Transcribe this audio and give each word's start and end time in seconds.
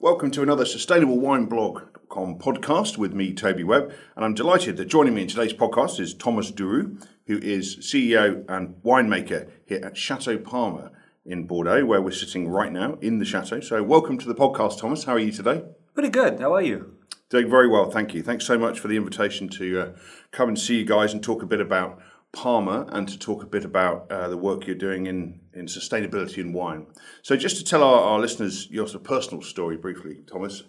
Welcome 0.00 0.30
to 0.30 0.42
another 0.44 0.64
Sustainable 0.64 1.18
Wine 1.18 1.46
Blog.com 1.46 2.38
podcast 2.38 2.98
with 2.98 3.12
me, 3.12 3.34
Toby 3.34 3.64
Webb. 3.64 3.92
And 4.14 4.24
I'm 4.24 4.32
delighted 4.32 4.76
that 4.76 4.84
joining 4.84 5.12
me 5.12 5.22
in 5.22 5.28
today's 5.28 5.52
podcast 5.52 5.98
is 5.98 6.14
Thomas 6.14 6.52
Duroux, 6.52 7.04
who 7.26 7.38
is 7.38 7.78
CEO 7.78 8.48
and 8.48 8.76
winemaker 8.84 9.50
here 9.66 9.80
at 9.84 9.96
Chateau 9.96 10.38
Palmer 10.38 10.92
in 11.26 11.48
Bordeaux, 11.48 11.84
where 11.84 12.00
we're 12.00 12.12
sitting 12.12 12.48
right 12.48 12.70
now 12.70 12.94
in 13.00 13.18
the 13.18 13.24
chateau. 13.24 13.58
So, 13.58 13.82
welcome 13.82 14.18
to 14.18 14.28
the 14.28 14.36
podcast, 14.36 14.78
Thomas. 14.78 15.02
How 15.02 15.14
are 15.14 15.18
you 15.18 15.32
today? 15.32 15.64
Pretty 15.94 16.10
good. 16.10 16.38
How 16.38 16.54
are 16.54 16.62
you? 16.62 16.94
Doing 17.28 17.50
very 17.50 17.66
well, 17.66 17.90
thank 17.90 18.14
you. 18.14 18.22
Thanks 18.22 18.46
so 18.46 18.56
much 18.56 18.78
for 18.78 18.86
the 18.86 18.96
invitation 18.96 19.48
to 19.48 19.80
uh, 19.80 19.92
come 20.30 20.48
and 20.48 20.58
see 20.58 20.78
you 20.78 20.84
guys 20.84 21.12
and 21.12 21.24
talk 21.24 21.42
a 21.42 21.46
bit 21.46 21.60
about 21.60 21.98
Palmer 22.32 22.86
and 22.90 23.08
to 23.08 23.18
talk 23.18 23.42
a 23.42 23.46
bit 23.46 23.64
about 23.64 24.10
uh, 24.10 24.28
the 24.28 24.36
work 24.36 24.66
you're 24.66 24.76
doing 24.76 25.06
in, 25.06 25.40
in 25.54 25.66
sustainability 25.66 26.38
in 26.38 26.52
wine. 26.52 26.86
So, 27.22 27.36
just 27.36 27.56
to 27.56 27.64
tell 27.64 27.82
our, 27.82 28.00
our 28.00 28.18
listeners 28.18 28.68
your 28.70 28.86
sort 28.86 29.02
of 29.02 29.04
personal 29.04 29.42
story 29.42 29.76
briefly, 29.76 30.18
Thomas, 30.30 30.62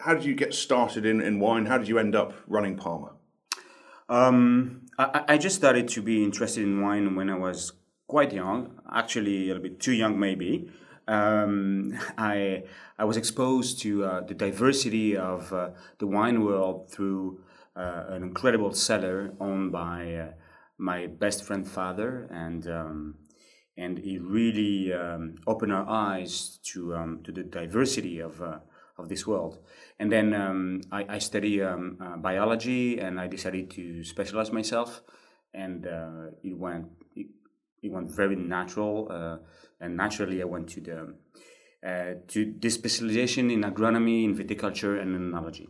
how 0.00 0.14
did 0.14 0.24
you 0.24 0.34
get 0.34 0.54
started 0.54 1.04
in, 1.04 1.20
in 1.20 1.38
wine? 1.38 1.66
How 1.66 1.78
did 1.78 1.88
you 1.88 1.98
end 1.98 2.16
up 2.16 2.32
running 2.46 2.76
Palmer? 2.76 3.12
Um, 4.08 4.86
I, 4.98 5.24
I 5.28 5.38
just 5.38 5.56
started 5.56 5.88
to 5.88 6.02
be 6.02 6.24
interested 6.24 6.64
in 6.64 6.80
wine 6.80 7.14
when 7.14 7.30
I 7.30 7.36
was 7.36 7.72
quite 8.06 8.32
young, 8.32 8.80
actually 8.92 9.44
a 9.44 9.46
little 9.48 9.62
bit 9.62 9.80
too 9.80 9.92
young, 9.92 10.18
maybe. 10.18 10.70
Um, 11.08 11.98
I 12.18 12.64
I 12.98 13.04
was 13.04 13.16
exposed 13.16 13.80
to 13.82 14.04
uh, 14.04 14.20
the 14.20 14.34
diversity 14.34 15.16
of 15.16 15.52
uh, 15.52 15.70
the 15.98 16.06
wine 16.06 16.44
world 16.44 16.90
through 16.90 17.40
uh, 17.76 18.04
an 18.08 18.22
incredible 18.22 18.72
cellar 18.72 19.34
owned 19.40 19.72
by 19.72 20.14
uh, 20.14 20.32
my 20.82 21.06
best 21.06 21.44
friend 21.44 21.66
father, 21.66 22.28
and 22.30 22.66
um, 22.66 23.14
and 23.76 23.98
he 23.98 24.18
really 24.18 24.92
um, 24.92 25.36
opened 25.46 25.72
our 25.72 25.88
eyes 25.88 26.58
to 26.72 26.94
um, 26.94 27.20
to 27.24 27.32
the 27.32 27.44
diversity 27.44 28.18
of 28.18 28.42
uh, 28.42 28.58
of 28.98 29.08
this 29.08 29.26
world. 29.26 29.58
And 29.98 30.10
then 30.10 30.34
um, 30.34 30.80
I, 30.90 31.06
I 31.08 31.18
study 31.18 31.62
um, 31.62 31.98
uh, 32.00 32.16
biology, 32.16 32.98
and 32.98 33.20
I 33.20 33.28
decided 33.28 33.70
to 33.70 34.04
specialize 34.04 34.52
myself, 34.52 35.02
and 35.54 35.86
uh, 35.86 36.32
it 36.42 36.58
went 36.58 36.88
it, 37.14 37.28
it, 37.82 37.92
went 37.92 38.10
very 38.10 38.36
natural, 38.36 39.08
uh, 39.10 39.36
and 39.80 39.96
naturally 39.96 40.42
I 40.42 40.46
went 40.46 40.68
to 40.70 40.80
the 40.80 41.14
uh, 41.88 42.14
to 42.28 42.54
this 42.58 42.74
specialization 42.74 43.50
in 43.50 43.62
agronomy, 43.62 44.24
in 44.24 44.36
viticulture, 44.36 45.00
and 45.00 45.16
enology. 45.16 45.68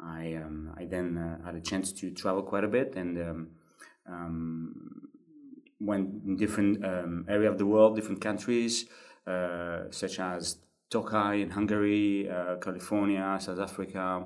I 0.00 0.34
um, 0.34 0.74
I 0.78 0.86
then 0.86 1.18
uh, 1.18 1.44
had 1.44 1.54
a 1.54 1.60
chance 1.60 1.92
to 1.92 2.10
travel 2.10 2.42
quite 2.42 2.64
a 2.64 2.68
bit 2.68 2.94
and 2.96 3.18
um, 3.18 3.48
went 5.80 6.22
in 6.24 6.36
different 6.36 6.84
um, 6.84 7.26
area 7.28 7.50
of 7.50 7.58
the 7.58 7.66
world, 7.66 7.96
different 7.96 8.20
countries, 8.20 8.86
uh, 9.26 9.90
such 9.90 10.18
as 10.20 10.58
Tokai 10.90 11.36
in 11.36 11.50
Hungary, 11.50 12.28
uh, 12.30 12.56
California, 12.56 13.38
South 13.40 13.58
Africa, 13.58 14.24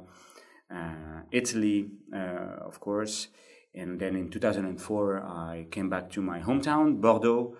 uh, 0.70 1.20
Italy, 1.30 1.90
uh, 2.12 2.66
of 2.66 2.80
course. 2.80 3.28
And 3.74 4.00
then 4.00 4.16
in 4.16 4.30
2004, 4.30 5.20
I 5.20 5.66
came 5.70 5.88
back 5.88 6.10
to 6.12 6.22
my 6.22 6.40
hometown, 6.40 7.00
Bordeaux, 7.00 7.56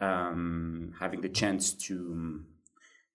um, 0.00 0.92
having 1.00 1.20
the 1.20 1.28
chance 1.28 1.72
to 1.86 2.44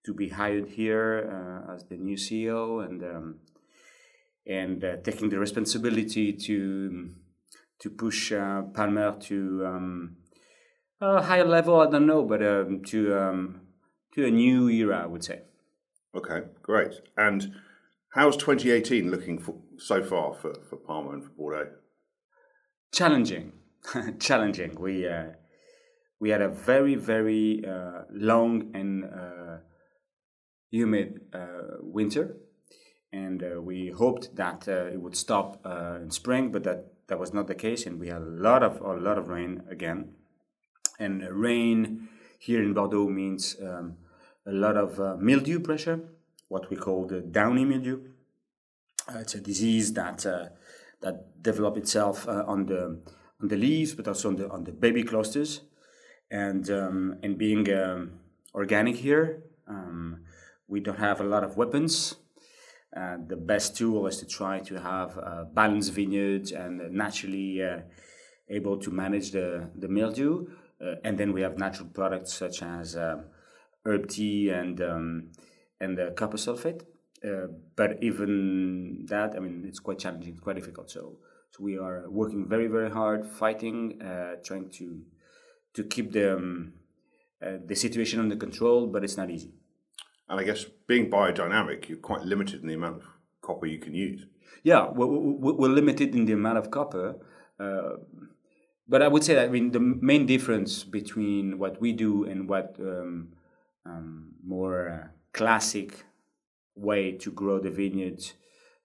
to 0.05 0.13
be 0.13 0.29
hired 0.29 0.69
here 0.69 1.29
uh, 1.29 1.73
as 1.73 1.83
the 1.85 1.97
new 1.97 2.15
CEO 2.15 2.83
and 2.85 3.03
um, 3.03 3.39
and 4.47 4.83
uh, 4.83 4.95
taking 5.03 5.29
the 5.29 5.37
responsibility 5.37 6.33
to 6.33 7.09
to 7.79 7.89
push 7.89 8.31
uh, 8.31 8.63
Palmer 8.73 9.17
to 9.21 9.65
um, 9.65 10.17
a 11.01 11.21
higher 11.21 11.45
level. 11.45 11.79
I 11.79 11.89
don't 11.89 12.05
know, 12.05 12.23
but 12.23 12.43
um, 12.43 12.81
to 12.87 13.17
um, 13.17 13.61
to 14.13 14.25
a 14.25 14.31
new 14.31 14.69
era, 14.69 15.01
I 15.03 15.05
would 15.05 15.23
say. 15.23 15.41
Okay, 16.15 16.41
great. 16.61 17.01
And 17.15 17.53
how's 18.13 18.35
2018 18.37 19.11
looking 19.11 19.39
for, 19.39 19.55
so 19.77 20.03
far 20.03 20.33
for, 20.33 20.53
for 20.67 20.77
Palmer 20.77 21.13
and 21.13 21.23
for 21.23 21.29
Bordeaux? 21.29 21.71
Challenging, 22.91 23.53
challenging. 24.19 24.75
We 24.79 25.07
uh, 25.07 25.33
we 26.19 26.31
had 26.31 26.41
a 26.41 26.49
very 26.49 26.95
very 26.95 27.63
uh, 27.65 28.03
long 28.11 28.71
and 28.73 29.05
uh, 29.05 29.57
humid 30.71 31.21
uh, 31.33 31.77
winter, 31.81 32.37
and 33.13 33.43
uh, 33.43 33.61
we 33.61 33.89
hoped 33.95 34.35
that 34.35 34.67
uh, 34.67 34.87
it 34.87 34.99
would 34.99 35.15
stop 35.15 35.63
in 35.65 36.09
spring, 36.09 36.51
but 36.51 36.63
that 36.63 36.91
that 37.09 37.19
was 37.19 37.33
not 37.33 37.47
the 37.47 37.55
case, 37.55 37.85
and 37.85 37.99
we 37.99 38.07
had 38.07 38.21
a 38.21 38.33
lot 38.47 38.63
of 38.63 38.79
a 38.81 38.93
lot 38.93 39.17
of 39.17 39.27
rain 39.27 39.63
again. 39.69 40.13
And 40.99 41.23
rain 41.29 42.07
here 42.39 42.63
in 42.63 42.73
Bordeaux 42.73 43.09
means 43.09 43.57
um, 43.61 43.97
a 44.45 44.51
lot 44.51 44.77
of 44.77 44.99
uh, 44.99 45.17
mildew 45.17 45.59
pressure, 45.59 45.99
what 46.47 46.69
we 46.69 46.77
call 46.77 47.07
the 47.07 47.21
downy 47.21 47.65
mildew. 47.65 47.99
Uh, 49.07 49.19
it's 49.19 49.35
a 49.35 49.41
disease 49.41 49.93
that 49.93 50.25
uh, 50.25 50.49
that 51.01 51.41
develop 51.41 51.77
itself 51.77 52.27
uh, 52.27 52.43
on 52.47 52.67
the 52.67 53.01
on 53.41 53.47
the 53.47 53.57
leaves, 53.57 53.93
but 53.95 54.07
also 54.07 54.29
on 54.29 54.35
the 54.35 54.49
on 54.49 54.63
the 54.63 54.71
baby 54.71 55.03
clusters. 55.03 55.61
And 56.31 56.69
um, 56.69 57.17
and 57.23 57.37
being 57.37 57.71
um, 57.73 58.19
organic 58.53 58.97
here, 58.97 59.43
um, 59.67 60.21
we 60.67 60.79
don't 60.79 60.99
have 60.99 61.19
a 61.19 61.23
lot 61.23 61.43
of 61.43 61.57
weapons 61.57 62.15
uh, 62.95 63.17
the 63.27 63.35
best 63.35 63.77
tool 63.77 64.07
is 64.07 64.17
to 64.17 64.25
try 64.25 64.59
to 64.59 64.79
have 64.79 65.53
balanced 65.53 65.93
vineyards 65.93 66.51
and 66.51 66.91
naturally 66.91 67.61
uh, 67.61 67.81
able 68.49 68.77
to 68.77 68.91
manage 68.91 69.31
the, 69.31 69.69
the 69.75 69.87
mildew. 69.87 70.47
Uh, 70.81 70.95
and 71.03 71.17
then 71.17 71.33
we 71.33 71.41
have 71.41 71.57
natural 71.57 71.87
products 71.89 72.33
such 72.33 72.63
as 72.63 72.95
uh, 72.95 73.17
herb 73.85 74.07
tea 74.07 74.49
and 74.49 74.81
um, 74.81 75.31
and 75.79 75.97
the 75.97 76.13
copper 76.15 76.37
sulfate. 76.37 76.81
Uh, 77.23 77.47
but 77.75 78.01
even 78.01 79.05
that, 79.09 79.35
I 79.35 79.39
mean, 79.39 79.65
it's 79.67 79.79
quite 79.79 79.99
challenging, 79.99 80.37
quite 80.37 80.55
difficult. 80.55 80.89
So, 80.89 81.17
so 81.51 81.63
we 81.63 81.77
are 81.77 82.09
working 82.09 82.47
very, 82.47 82.67
very 82.67 82.89
hard, 82.89 83.25
fighting, 83.25 83.99
trying 84.43 84.69
to 84.71 85.01
to 85.73 85.83
keep 85.83 86.13
the 86.13 86.37
um, 86.37 86.73
the 87.41 87.75
situation 87.75 88.19
under 88.21 88.37
control. 88.37 88.87
But 88.87 89.03
it's 89.03 89.17
not 89.17 89.29
easy. 89.29 89.58
And 90.29 90.39
I 90.39 90.43
guess 90.43 90.65
being 90.87 91.09
biodynamic, 91.09 91.89
you're 91.89 91.97
quite 91.97 92.21
limited 92.21 92.61
in 92.61 92.67
the 92.67 92.75
amount 92.75 92.97
of 92.97 93.07
copper 93.41 93.65
you 93.65 93.79
can 93.79 93.95
use. 93.95 94.27
Yeah, 94.63 94.89
we're, 94.89 95.07
we're 95.07 95.69
limited 95.69 96.15
in 96.15 96.25
the 96.25 96.33
amount 96.33 96.59
of 96.59 96.69
copper. 96.69 97.15
Uh, 97.59 97.97
but 98.87 99.01
I 99.01 99.07
would 99.07 99.23
say 99.23 99.35
that 99.35 99.45
I 99.45 99.49
mean 99.49 99.71
the 99.71 99.79
main 99.79 100.25
difference 100.25 100.83
between 100.83 101.59
what 101.59 101.81
we 101.81 101.93
do 101.93 102.25
and 102.25 102.47
what 102.47 102.75
um, 102.79 103.29
um, 103.85 104.33
more 104.43 104.89
uh, 104.89 105.07
classic 105.33 106.05
way 106.75 107.11
to 107.13 107.31
grow 107.31 107.59
the 107.59 107.69
vineyard 107.69 108.23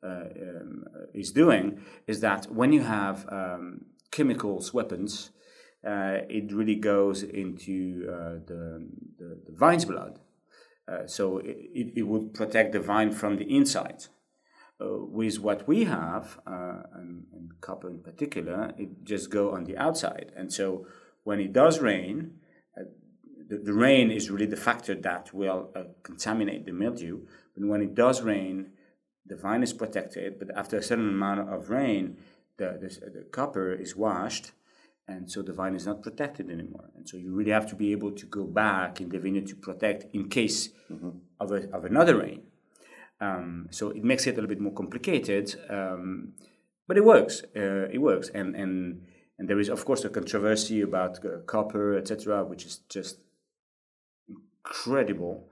uh, 0.03 0.25
um, 0.43 0.85
is 1.15 1.31
doing 1.33 1.81
is 2.07 2.21
that 2.21 2.53
when 2.53 2.73
you 2.73 2.83
have 2.83 3.27
um, 3.31 3.87
chemicals, 4.11 4.75
weapons, 4.75 5.31
uh, 5.87 6.19
it 6.29 6.53
really 6.53 6.75
goes 6.75 7.23
into 7.23 8.07
uh, 8.11 8.41
the, 8.47 8.87
the, 9.19 9.41
the 9.47 9.53
vine's 9.53 9.85
blood 9.85 10.19
uh, 10.87 11.07
so 11.07 11.39
it, 11.39 11.93
it 11.97 12.03
would 12.03 12.35
protect 12.35 12.73
the 12.73 12.81
vine 12.81 13.13
from 13.13 13.37
the 13.37 13.45
inside. 13.45 14.07
Uh, 14.81 14.99
with 14.99 15.39
what 15.39 15.69
we 15.69 15.85
have, 15.85 16.41
uh, 16.47 16.83
and, 16.95 17.25
and, 17.33 17.61
copper 17.61 17.89
in 17.89 18.01
particular, 18.01 18.75
it 18.77 19.05
just 19.05 19.31
go 19.31 19.53
on 19.53 19.65
the 19.65 19.79
outside. 19.79 20.33
And 20.37 20.53
so 20.53 20.87
when 21.23 21.39
it 21.39 21.53
does 21.53 21.79
rain, 21.79 22.33
uh, 22.77 22.83
the, 23.49 23.59
the, 23.59 23.73
rain 23.73 24.11
is 24.11 24.33
really 24.33 24.47
the 24.47 24.57
factor 24.57 24.97
that 24.97 25.33
will 25.33 25.71
uh, 25.77 25.85
contaminate 26.03 26.67
the 26.67 26.73
mildew. 26.73 27.21
But 27.57 27.69
when 27.69 27.83
it 27.83 27.95
does 27.95 28.23
rain, 28.23 28.73
the 29.25 29.37
vine 29.37 29.63
is 29.63 29.73
protected. 29.73 30.41
But 30.41 30.49
after 30.57 30.77
a 30.79 30.83
certain 30.83 31.09
amount 31.09 31.49
of 31.49 31.71
rain, 31.71 32.19
the, 32.57 32.77
the, 32.81 33.11
the 33.11 33.27
copper 33.31 33.73
is 33.73 33.95
washed 33.95 34.51
and 35.07 35.31
so 35.31 35.43
the 35.43 35.53
vine 35.53 35.75
is 35.75 35.87
not 35.87 36.03
protected 36.03 36.51
anymore. 36.51 36.91
And 36.97 37.09
so 37.09 37.17
you 37.17 37.33
really 37.33 37.51
have 37.51 37.69
to 37.69 37.77
be 37.77 37.93
able 37.93 38.13
to 38.13 38.27
go 38.27 38.45
back 38.45 39.01
in 39.01 39.11
the 39.11 39.19
vineyard 39.19 39.47
to 39.49 39.57
protect 39.57 40.15
in 40.15 40.29
case 40.29 40.71
mm-hmm. 40.91 41.11
of, 41.41 41.53
a, 41.53 41.71
of 41.75 41.85
another 41.85 42.19
rain. 42.19 42.43
Um, 43.21 43.69
so 43.71 43.91
it 43.91 44.03
makes 44.03 44.27
it 44.27 44.31
a 44.31 44.35
little 44.35 44.49
bit 44.49 44.61
more 44.61 44.73
complicated, 44.73 45.55
um, 45.69 46.33
but 46.89 46.97
it 46.97 47.05
works. 47.05 47.43
Uh, 47.57 47.89
it 47.91 47.99
works, 47.99 48.29
and 48.35 48.57
and 48.57 49.03
and 49.39 49.49
there 49.49 49.61
is 49.61 49.69
of 49.69 49.85
course 49.85 50.05
a 50.05 50.09
controversy 50.09 50.81
about 50.81 51.25
uh, 51.25 51.39
copper, 51.47 51.97
etc., 51.97 52.45
which 52.45 52.67
is 52.67 52.79
just 52.89 53.19
incredible. 54.29 55.49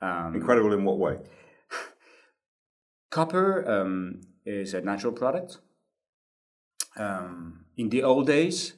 Um, 0.00 0.34
incredible 0.36 0.72
in 0.72 0.84
what 0.84 0.98
way? 0.98 1.18
copper 3.10 3.68
um, 3.68 4.20
is 4.44 4.74
a 4.74 4.80
natural 4.80 5.12
product. 5.12 5.58
Um, 6.96 7.64
in 7.76 7.88
the 7.88 8.02
old 8.02 8.26
days, 8.26 8.74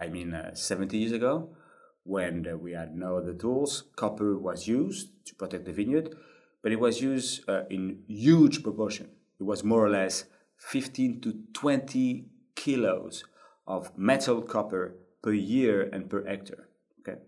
I 0.00 0.08
mean, 0.08 0.34
uh, 0.34 0.54
70 0.54 0.96
years 0.96 1.12
ago, 1.12 1.50
when 2.04 2.46
uh, 2.46 2.56
we 2.56 2.72
had 2.72 2.96
no 2.96 3.18
other 3.18 3.34
tools, 3.34 3.84
copper 3.96 4.38
was 4.38 4.66
used 4.66 5.10
to 5.26 5.34
protect 5.34 5.66
the 5.66 5.72
vineyard, 5.72 6.14
but 6.62 6.72
it 6.72 6.80
was 6.80 7.00
used 7.00 7.48
uh, 7.48 7.64
in 7.68 8.02
huge 8.08 8.62
proportion. 8.62 9.08
It 9.38 9.44
was 9.44 9.62
more 9.62 9.84
or 9.84 9.90
less 9.90 10.24
15 10.58 11.20
to 11.22 11.34
20 11.52 12.26
kilos 12.54 13.24
of 13.66 13.96
metal 13.96 14.42
copper 14.42 14.96
per 15.22 15.32
year 15.32 15.88
and 15.92 16.08
per 16.08 16.24
hectare. 16.26 16.68
Okay, 17.00 17.18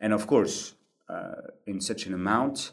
and 0.00 0.12
of 0.12 0.26
course, 0.26 0.74
uh, 1.08 1.34
in 1.66 1.80
such 1.80 2.06
an 2.06 2.14
amount, 2.14 2.72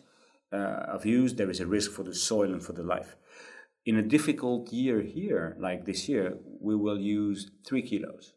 uh, 0.51 0.95
of 0.95 1.05
use, 1.05 1.33
there 1.33 1.49
is 1.49 1.59
a 1.59 1.65
risk 1.65 1.91
for 1.91 2.03
the 2.03 2.13
soil 2.13 2.53
and 2.53 2.63
for 2.63 2.73
the 2.73 2.83
life. 2.83 3.15
In 3.85 3.97
a 3.97 4.01
difficult 4.01 4.71
year 4.71 5.01
here, 5.01 5.55
like 5.59 5.85
this 5.85 6.07
year, 6.07 6.37
we 6.59 6.75
will 6.75 6.99
use 6.99 7.51
three 7.65 7.81
kilos. 7.81 8.33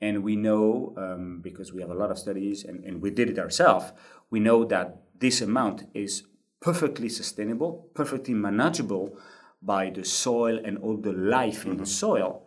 And 0.00 0.22
we 0.22 0.36
know, 0.36 0.94
um, 0.96 1.40
because 1.42 1.72
we 1.72 1.80
have 1.80 1.90
a 1.90 1.94
lot 1.94 2.10
of 2.10 2.18
studies 2.18 2.64
and, 2.64 2.84
and 2.84 3.00
we 3.00 3.10
did 3.10 3.28
it 3.28 3.38
ourselves, 3.38 3.92
we 4.30 4.40
know 4.40 4.64
that 4.64 5.02
this 5.18 5.40
amount 5.40 5.84
is 5.94 6.24
perfectly 6.60 7.08
sustainable, 7.08 7.88
perfectly 7.94 8.34
manageable 8.34 9.16
by 9.60 9.90
the 9.90 10.04
soil 10.04 10.58
and 10.64 10.78
all 10.78 10.96
the 10.96 11.12
life 11.12 11.60
mm-hmm. 11.60 11.72
in 11.72 11.76
the 11.76 11.82
mm-hmm. 11.84 12.06
soil, 12.06 12.46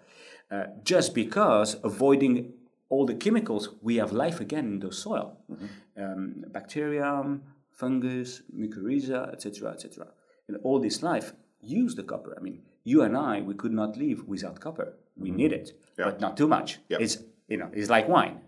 uh, 0.52 0.66
just 0.84 1.14
because 1.14 1.78
avoiding 1.84 2.54
all 2.90 3.06
the 3.06 3.16
chemicals, 3.16 3.70
we 3.82 3.96
have 3.96 4.12
life 4.12 4.40
again 4.40 4.66
in 4.66 4.80
the 4.80 4.92
soil. 4.92 5.38
Mm-hmm. 5.52 6.04
Um, 6.04 6.46
bacterium, 6.50 7.44
fungus, 7.72 8.42
mycorrhiza, 8.54 9.32
etc., 9.34 9.72
etc. 9.72 10.08
And 10.48 10.58
all 10.64 10.80
this 10.80 11.02
life 11.02 11.34
use 11.62 11.96
the 11.96 12.04
copper. 12.04 12.36
I 12.38 12.42
mean, 12.42 12.62
you 12.84 13.02
and 13.02 13.18
I, 13.18 13.42
we 13.42 13.56
could 13.56 13.74
not 13.74 13.98
live 13.98 14.28
without 14.28 14.60
copper. 14.60 14.94
We 15.18 15.32
need 15.32 15.54
it, 15.54 15.72
yeah. 15.98 16.06
but 16.06 16.20
not 16.20 16.38
too 16.38 16.48
much. 16.48 16.80
Yeah. 16.90 16.98
It's 17.00 17.18
you 17.48 17.58
know, 17.58 17.70
it's 17.74 17.90
like 17.90 18.08
wine. 18.08 18.42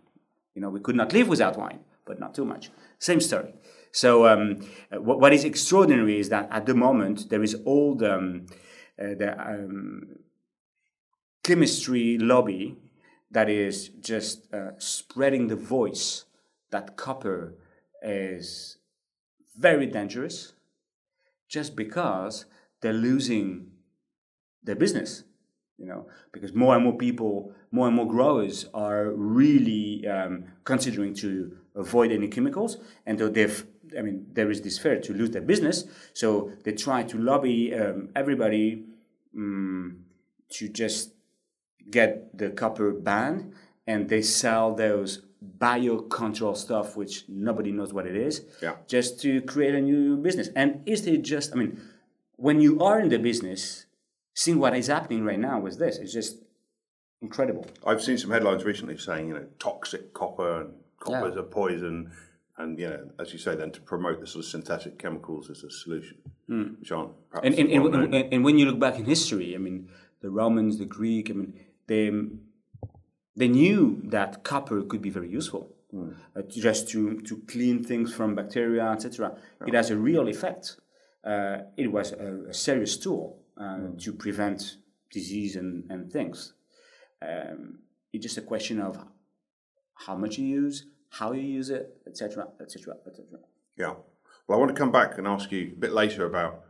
You 0.55 0.61
know, 0.61 0.69
we 0.69 0.79
could 0.79 0.95
not 0.95 1.13
live 1.13 1.27
without 1.27 1.57
wine, 1.57 1.79
but 2.05 2.19
not 2.19 2.33
too 2.33 2.45
much. 2.45 2.71
Same 2.99 3.21
story. 3.21 3.53
So 3.91 4.27
um, 4.27 4.67
what, 4.91 5.19
what 5.19 5.33
is 5.33 5.43
extraordinary 5.43 6.19
is 6.19 6.29
that 6.29 6.47
at 6.51 6.65
the 6.65 6.73
moment 6.73 7.29
there 7.29 7.43
is 7.43 7.55
all 7.65 7.95
the, 7.95 8.15
um, 8.15 8.45
uh, 8.99 9.15
the 9.17 9.39
um, 9.39 10.17
chemistry 11.43 12.17
lobby 12.17 12.77
that 13.31 13.49
is 13.49 13.89
just 13.89 14.51
uh, 14.53 14.71
spreading 14.79 15.47
the 15.47 15.55
voice 15.55 16.25
that 16.71 16.97
copper 16.97 17.55
is 18.01 18.77
very 19.55 19.85
dangerous 19.85 20.53
just 21.47 21.75
because 21.75 22.45
they're 22.81 22.93
losing 22.93 23.71
their 24.63 24.75
business 24.75 25.23
you 25.77 25.85
know 25.85 26.07
because 26.31 26.53
more 26.53 26.75
and 26.75 26.83
more 26.83 26.97
people 26.97 27.51
more 27.71 27.87
and 27.87 27.95
more 27.95 28.07
growers 28.07 28.65
are 28.73 29.11
really 29.11 30.07
um, 30.07 30.45
considering 30.63 31.13
to 31.13 31.57
avoid 31.75 32.11
any 32.11 32.27
chemicals. 32.27 32.77
And 33.05 33.19
though 33.19 33.29
they've 33.29 33.65
i 33.97 34.01
mean 34.01 34.25
there 34.33 34.51
is 34.51 34.61
this 34.61 34.77
fear 34.77 34.99
to 34.99 35.13
lose 35.13 35.31
their 35.31 35.41
business. 35.41 35.85
So 36.13 36.51
they 36.63 36.73
try 36.73 37.03
to 37.03 37.17
lobby 37.17 37.73
um, 37.75 38.09
everybody 38.15 38.85
um, 39.35 40.05
to 40.49 40.69
just 40.69 41.13
get 41.89 42.37
the 42.37 42.49
copper 42.49 42.91
banned 42.91 43.53
and 43.85 44.09
they 44.09 44.21
sell 44.21 44.75
those 44.75 45.21
biocontrol 45.59 46.57
stuff 46.57 46.97
which 46.97 47.23
nobody 47.29 47.71
knows 47.71 47.93
what 47.93 48.07
it 48.07 48.15
is 48.15 48.43
yeah. 48.61 48.73
just 48.87 49.21
to 49.21 49.41
create 49.41 49.75
a 49.75 49.81
new 49.81 50.17
business. 50.17 50.49
And 50.55 50.81
is 50.85 51.05
it 51.05 51.21
just 51.21 51.53
i 51.53 51.55
mean 51.55 51.79
when 52.35 52.61
you 52.61 52.79
are 52.81 52.99
in 52.99 53.09
the 53.09 53.19
business 53.19 53.86
seeing 54.37 54.59
what 54.59 54.75
is 54.75 54.87
happening 54.87 55.23
right 55.25 55.39
now 55.39 55.59
with 55.59 55.77
this 55.79 55.97
is 55.97 56.13
just 56.13 56.37
incredible 57.21 57.65
i've 57.85 58.03
seen 58.07 58.17
some 58.17 58.31
headlines 58.31 58.63
recently 58.63 58.97
saying 58.97 59.27
you 59.29 59.33
know 59.33 59.45
toxic 59.59 60.13
copper 60.13 60.61
and 60.61 60.73
copper 60.99 61.29
is 61.29 61.35
a 61.35 61.43
poison 61.43 62.11
and 62.57 62.79
you 62.79 62.89
know, 62.89 63.09
as 63.19 63.33
you 63.33 63.39
say, 63.39 63.55
then 63.55 63.71
to 63.71 63.81
promote 63.81 64.19
the 64.19 64.27
sort 64.27 64.43
of 64.43 64.49
synthetic 64.49 64.97
chemicals 64.97 65.49
as 65.49 65.63
a 65.63 65.69
solution, 65.69 66.17
mm. 66.49 66.79
which 66.79 66.91
aren't 66.91 67.11
and 67.43 67.53
and, 67.53 67.69
and, 67.69 67.95
and, 67.95 68.33
and, 68.33 68.43
when 68.43 68.57
you 68.57 68.65
look 68.65 68.79
back 68.79 68.97
in 68.97 69.05
history, 69.05 69.53
I 69.53 69.59
mean, 69.59 69.89
the 70.21 70.29
Romans, 70.29 70.79
the 70.79 70.85
Greek, 70.85 71.29
I 71.29 71.33
mean, 71.33 71.53
they 71.85 72.11
they 73.35 73.47
knew 73.47 74.01
that 74.05 74.43
copper 74.43 74.81
could 74.81 75.03
be 75.03 75.11
very 75.11 75.29
useful, 75.29 75.75
mm. 75.93 76.15
uh, 76.35 76.41
just 76.49 76.89
to 76.89 77.21
to 77.21 77.37
clean 77.47 77.83
things 77.83 78.13
from 78.13 78.33
bacteria, 78.33 78.85
etc. 78.91 79.37
Yeah. 79.61 79.67
It 79.67 79.73
has 79.75 79.91
a 79.91 79.97
real 79.97 80.27
effect. 80.27 80.77
Uh, 81.23 81.59
it 81.75 81.91
was 81.91 82.13
a, 82.13 82.45
a 82.49 82.53
serious 82.53 82.97
tool 82.97 83.37
mm. 83.59 84.03
to 84.03 84.13
prevent 84.13 84.77
disease 85.11 85.55
and 85.55 85.89
and 85.89 86.11
things. 86.11 86.53
Um, 87.21 87.79
it's 88.13 88.23
just 88.23 88.37
a 88.37 88.41
question 88.41 88.79
of 88.79 88.97
how 89.93 90.15
much 90.15 90.37
you 90.37 90.45
use, 90.45 90.85
how 91.09 91.31
you 91.31 91.41
use 91.41 91.69
it, 91.69 91.97
etc., 92.07 92.47
etc., 92.61 92.95
etc. 93.07 93.39
Yeah. 93.75 93.93
Well, 94.47 94.57
I 94.57 94.61
want 94.61 94.73
to 94.73 94.79
come 94.79 94.91
back 94.91 95.17
and 95.17 95.27
ask 95.27 95.51
you 95.51 95.73
a 95.75 95.79
bit 95.79 95.91
later 95.91 96.25
about 96.25 96.63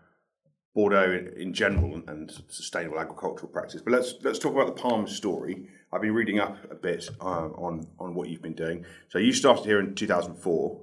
Bordeaux 0.74 1.28
in 1.36 1.54
general 1.54 2.02
and 2.08 2.32
sustainable 2.50 3.00
agricultural 3.00 3.50
practice. 3.52 3.82
But 3.82 3.94
let's 3.94 4.16
let's 4.22 4.40
talk 4.40 4.54
about 4.54 4.68
the 4.68 4.82
Palmer 4.82 5.08
story. 5.08 5.68
I've 5.92 6.02
been 6.02 6.14
reading 6.14 6.40
up 6.40 6.58
a 6.70 6.76
bit 6.76 7.10
uh, 7.22 7.50
on 7.66 7.88
on 8.00 8.14
what 8.14 8.30
you've 8.30 8.42
been 8.42 8.54
doing. 8.54 8.86
So 9.10 9.18
you 9.20 9.34
started 9.34 9.66
here 9.66 9.80
in 9.80 9.96
2004, 9.96 10.82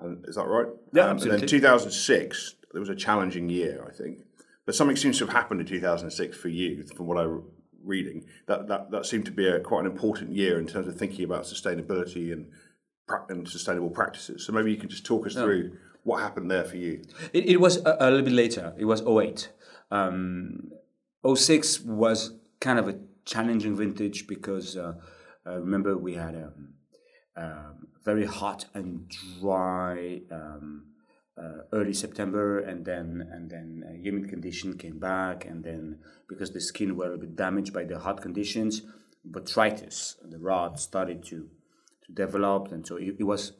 and 0.00 0.24
is 0.26 0.36
that 0.36 0.46
right? 0.46 0.66
Yeah, 0.92 1.04
um, 1.04 1.10
absolutely. 1.10 1.42
And 1.42 1.42
then 1.42 1.48
2006, 1.48 2.54
there 2.72 2.80
was 2.80 2.88
a 2.88 2.96
challenging 2.96 3.48
year, 3.48 3.86
I 3.88 3.94
think. 3.94 4.18
But 4.68 4.74
something 4.74 4.96
seems 4.96 5.16
to 5.16 5.24
have 5.24 5.32
happened 5.32 5.62
in 5.62 5.66
2006 5.66 6.36
for 6.36 6.48
you, 6.50 6.84
from 6.94 7.06
what 7.06 7.16
I 7.16 7.22
am 7.22 7.42
reading. 7.82 8.26
That 8.48 8.68
that 8.68 8.90
that 8.90 9.06
seemed 9.06 9.24
to 9.24 9.30
be 9.30 9.48
a 9.48 9.60
quite 9.60 9.80
an 9.80 9.90
important 9.90 10.36
year 10.36 10.58
in 10.58 10.66
terms 10.66 10.86
of 10.86 10.94
thinking 10.94 11.24
about 11.24 11.44
sustainability 11.44 12.34
and 12.34 12.50
and 13.30 13.48
sustainable 13.48 13.88
practices. 13.88 14.44
So 14.44 14.52
maybe 14.52 14.70
you 14.70 14.76
can 14.76 14.90
just 14.90 15.06
talk 15.06 15.26
us 15.26 15.32
through 15.32 15.78
what 16.02 16.20
happened 16.20 16.50
there 16.50 16.64
for 16.64 16.76
you. 16.76 17.02
It, 17.32 17.46
it 17.46 17.60
was 17.62 17.78
a, 17.78 17.96
a, 17.98 18.10
little 18.10 18.26
bit 18.26 18.34
later. 18.34 18.74
It 18.76 18.84
was 18.84 19.00
08. 19.00 19.50
Um, 19.90 20.70
06 21.24 21.80
was 21.80 22.34
kind 22.60 22.78
of 22.78 22.88
a 22.88 22.98
challenging 23.24 23.74
vintage 23.74 24.26
because 24.26 24.76
uh, 24.76 24.96
uh, 25.46 25.60
remember 25.60 25.96
we 25.96 26.12
had 26.12 26.34
a 26.34 26.44
um, 26.44 26.74
um, 27.38 27.88
very 28.04 28.26
hot 28.26 28.66
and 28.74 29.10
dry 29.40 30.20
um, 30.30 30.88
uh, 31.40 31.62
early 31.72 31.94
September, 31.94 32.58
and 32.58 32.84
then 32.84 33.28
and 33.32 33.50
then 33.50 33.84
uh, 33.88 33.92
humid 33.92 34.28
condition 34.28 34.76
came 34.76 34.98
back, 34.98 35.44
and 35.44 35.64
then 35.64 35.98
because 36.28 36.52
the 36.52 36.60
skin 36.60 36.96
were 36.96 37.14
a 37.14 37.18
bit 37.18 37.36
damaged 37.36 37.72
by 37.72 37.84
the 37.84 37.98
hot 37.98 38.20
conditions, 38.20 38.82
botrytis, 39.28 40.16
the 40.28 40.38
rod 40.38 40.78
started 40.78 41.24
to 41.24 41.48
to 42.06 42.12
develop, 42.12 42.72
and 42.72 42.86
so 42.86 42.96
it, 42.96 43.16
it 43.18 43.24
was 43.24 43.52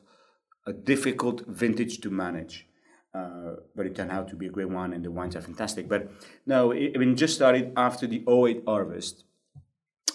a 0.66 0.72
difficult 0.72 1.46
vintage 1.46 2.00
to 2.00 2.10
manage. 2.10 2.66
Uh, 3.14 3.56
but 3.74 3.86
it 3.86 3.96
turned 3.96 4.10
out 4.10 4.28
to 4.28 4.36
be 4.36 4.46
a 4.46 4.50
great 4.50 4.68
one, 4.68 4.92
and 4.92 5.04
the 5.04 5.10
wines 5.10 5.34
are 5.34 5.40
fantastic. 5.40 5.88
But 5.88 6.10
no, 6.46 6.72
it, 6.72 6.92
I 6.94 6.98
mean, 6.98 7.16
just 7.16 7.34
started 7.34 7.72
after 7.76 8.06
the 8.06 8.22
08 8.28 8.62
harvest 8.66 9.24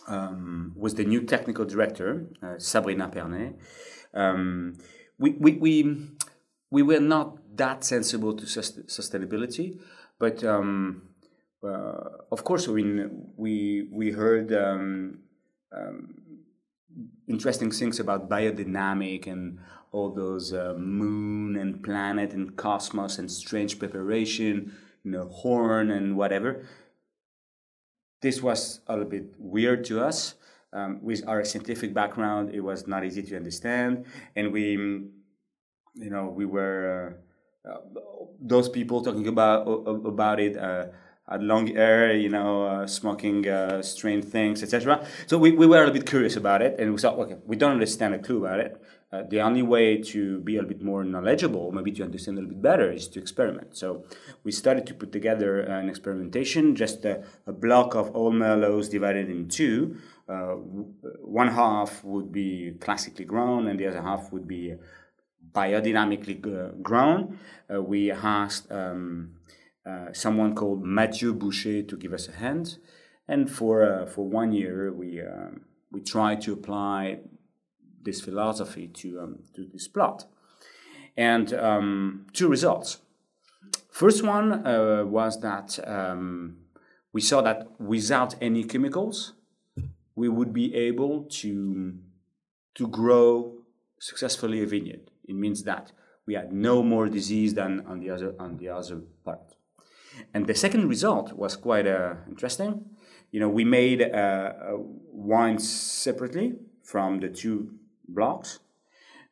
um, 0.07 0.73
was 0.75 0.95
the 0.95 1.03
new 1.03 1.21
technical 1.21 1.65
director, 1.65 2.27
uh, 2.41 2.59
Sabrina 2.59 3.09
Pernet. 3.09 3.55
Um, 4.13 4.77
we, 5.17 5.31
we, 5.31 5.53
we, 5.53 6.09
we 6.69 6.81
were 6.83 6.99
not 6.99 7.37
that 7.55 7.83
sensible 7.83 8.33
to 8.35 8.45
sustainability, 8.45 9.79
but 10.19 10.43
um, 10.43 11.09
uh, 11.63 12.09
of 12.31 12.43
course, 12.43 12.67
mean, 12.67 13.31
we, 13.37 13.87
we 13.91 14.11
heard 14.11 14.51
um, 14.53 15.19
um, 15.71 16.15
interesting 17.27 17.71
things 17.71 17.99
about 17.99 18.29
biodynamic 18.29 19.27
and 19.27 19.59
all 19.91 20.11
those 20.11 20.53
uh, 20.53 20.73
moon 20.77 21.55
and 21.55 21.83
planet 21.83 22.33
and 22.33 22.55
cosmos 22.57 23.17
and 23.17 23.31
strange 23.31 23.79
preparation, 23.79 24.75
you 25.03 25.11
know, 25.11 25.27
horn 25.29 25.91
and 25.91 26.17
whatever. 26.17 26.65
This 28.21 28.41
was 28.41 28.81
a 28.87 28.93
little 28.93 29.09
bit 29.09 29.33
weird 29.37 29.85
to 29.85 30.03
us. 30.03 30.35
Um, 30.73 30.99
with 31.03 31.23
our 31.27 31.43
scientific 31.45 31.93
background, 31.93 32.55
it 32.55 32.61
was 32.61 32.87
not 32.87 33.05
easy 33.05 33.21
to 33.21 33.35
understand, 33.35 34.05
and 34.35 34.51
we, 34.51 34.71
you 34.71 36.09
know, 36.09 36.33
we 36.35 36.45
were 36.45 37.13
uh, 37.13 37.32
those 38.39 38.69
people 38.69 39.01
talking 39.01 39.27
about 39.27 39.63
about 40.05 40.39
it 40.39 40.57
uh, 40.57 40.87
had 41.29 41.41
long 41.41 41.67
hair, 41.67 42.15
you 42.15 42.29
know, 42.29 42.65
uh, 42.65 42.87
smoking 42.87 43.47
uh, 43.47 43.81
strange 43.81 44.25
things, 44.25 44.61
etc. 44.61 45.05
So 45.27 45.37
we, 45.37 45.51
we 45.51 45.65
were 45.65 45.77
a 45.77 45.79
little 45.79 45.93
bit 45.93 46.05
curious 46.05 46.35
about 46.35 46.61
it, 46.61 46.79
and 46.79 46.91
we 46.91 46.97
thought, 46.99 47.17
okay, 47.19 47.37
we 47.45 47.55
don't 47.55 47.71
understand 47.71 48.13
a 48.13 48.19
clue 48.19 48.45
about 48.45 48.59
it. 48.59 48.81
Uh, 49.11 49.23
the 49.29 49.39
only 49.39 49.61
way 49.61 49.97
to 49.97 50.39
be 50.39 50.53
a 50.53 50.61
little 50.61 50.67
bit 50.67 50.81
more 50.83 51.03
knowledgeable, 51.03 51.71
maybe 51.71 51.91
to 51.91 52.03
understand 52.03 52.37
a 52.37 52.41
little 52.41 52.55
bit 52.55 52.61
better, 52.61 52.91
is 52.91 53.07
to 53.07 53.19
experiment. 53.19 53.77
So 53.77 54.03
we 54.43 54.51
started 54.51 54.87
to 54.87 54.93
put 54.93 55.11
together 55.11 55.61
an 55.61 55.87
experimentation, 55.87 56.75
just 56.75 57.05
a, 57.05 57.23
a 57.45 57.53
block 57.53 57.95
of 57.95 58.13
old 58.15 58.33
merlots 58.33 58.89
divided 58.89 59.29
in 59.29 59.47
two. 59.47 59.97
Uh, 60.27 60.55
one 61.21 61.49
half 61.49 62.03
would 62.03 62.31
be 62.31 62.73
classically 62.81 63.25
grown, 63.25 63.67
and 63.67 63.79
the 63.79 63.87
other 63.87 64.01
half 64.01 64.31
would 64.33 64.47
be 64.47 64.73
biodynamically 65.53 66.45
uh, 66.45 66.71
grown. 66.81 67.39
Uh, 67.73 67.81
we 67.81 68.11
asked. 68.11 68.71
Um, 68.71 69.35
uh, 69.85 70.13
someone 70.13 70.55
called 70.55 70.81
Mathieu 70.81 71.33
Boucher 71.33 71.83
to 71.83 71.97
give 71.97 72.13
us 72.13 72.29
a 72.29 72.31
hand. 72.31 72.77
And 73.27 73.51
for, 73.51 74.07
for 74.07 74.25
one 74.25 74.53
year, 74.53 74.93
we, 74.93 75.19
um, 75.21 75.65
we 75.91 75.99
tried 76.01 76.41
to 76.43 76.53
apply 76.53 77.19
this 78.01 78.21
philosophy 78.21 78.87
to, 78.87 79.19
um, 79.19 79.39
to 79.55 79.65
this 79.65 79.87
plot. 79.87 80.25
And 81.17 81.53
um, 81.53 82.27
two 82.33 82.47
results. 82.47 82.99
First 83.89 84.23
one 84.23 84.65
uh, 84.65 85.03
was 85.05 85.39
that 85.41 85.79
um, 85.85 86.57
we 87.11 87.21
saw 87.21 87.41
that 87.41 87.79
without 87.79 88.35
any 88.41 88.63
chemicals, 88.63 89.33
we 90.15 90.29
would 90.29 90.53
be 90.53 90.73
able 90.75 91.25
to, 91.25 91.93
to 92.75 92.87
grow 92.87 93.53
successfully 93.99 94.63
a 94.63 94.65
vineyard. 94.65 95.11
It 95.27 95.35
means 95.35 95.63
that 95.63 95.91
We 96.25 96.35
had 96.35 96.53
no 96.53 96.83
more 96.83 97.09
disease 97.09 97.53
than 97.53 97.85
on 97.85 97.99
the 97.99 98.09
other 98.09 98.33
on 98.39 98.57
the 98.57 98.69
other 98.69 99.01
part. 99.25 99.55
And 100.33 100.47
the 100.47 100.55
second 100.55 100.87
result 100.87 101.33
was 101.33 101.55
quite 101.55 101.87
uh, 101.87 102.15
interesting. 102.27 102.85
You 103.31 103.39
know, 103.39 103.49
we 103.49 103.65
made 103.65 104.01
uh, 104.01 104.05
uh, 104.05 104.77
wines 105.11 105.67
separately 105.67 106.53
from 106.83 107.19
the 107.19 107.29
two 107.29 107.73
blocks, 108.07 108.59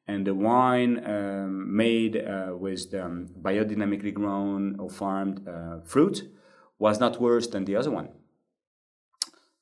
and 0.08 0.26
the 0.26 0.34
wine 0.34 1.06
um, 1.06 1.76
made 1.76 2.18
uh, 2.18 2.56
with 2.58 2.94
um, 2.96 3.30
biodynamically 3.42 4.14
grown 4.14 4.80
or 4.80 4.90
farmed 4.90 5.48
uh, 5.48 5.82
fruit 5.86 6.30
was 6.80 7.00
not 7.00 7.22
worse 7.22 7.48
than 7.48 7.66
the 7.66 7.76
other 7.76 7.92
one. 7.92 8.10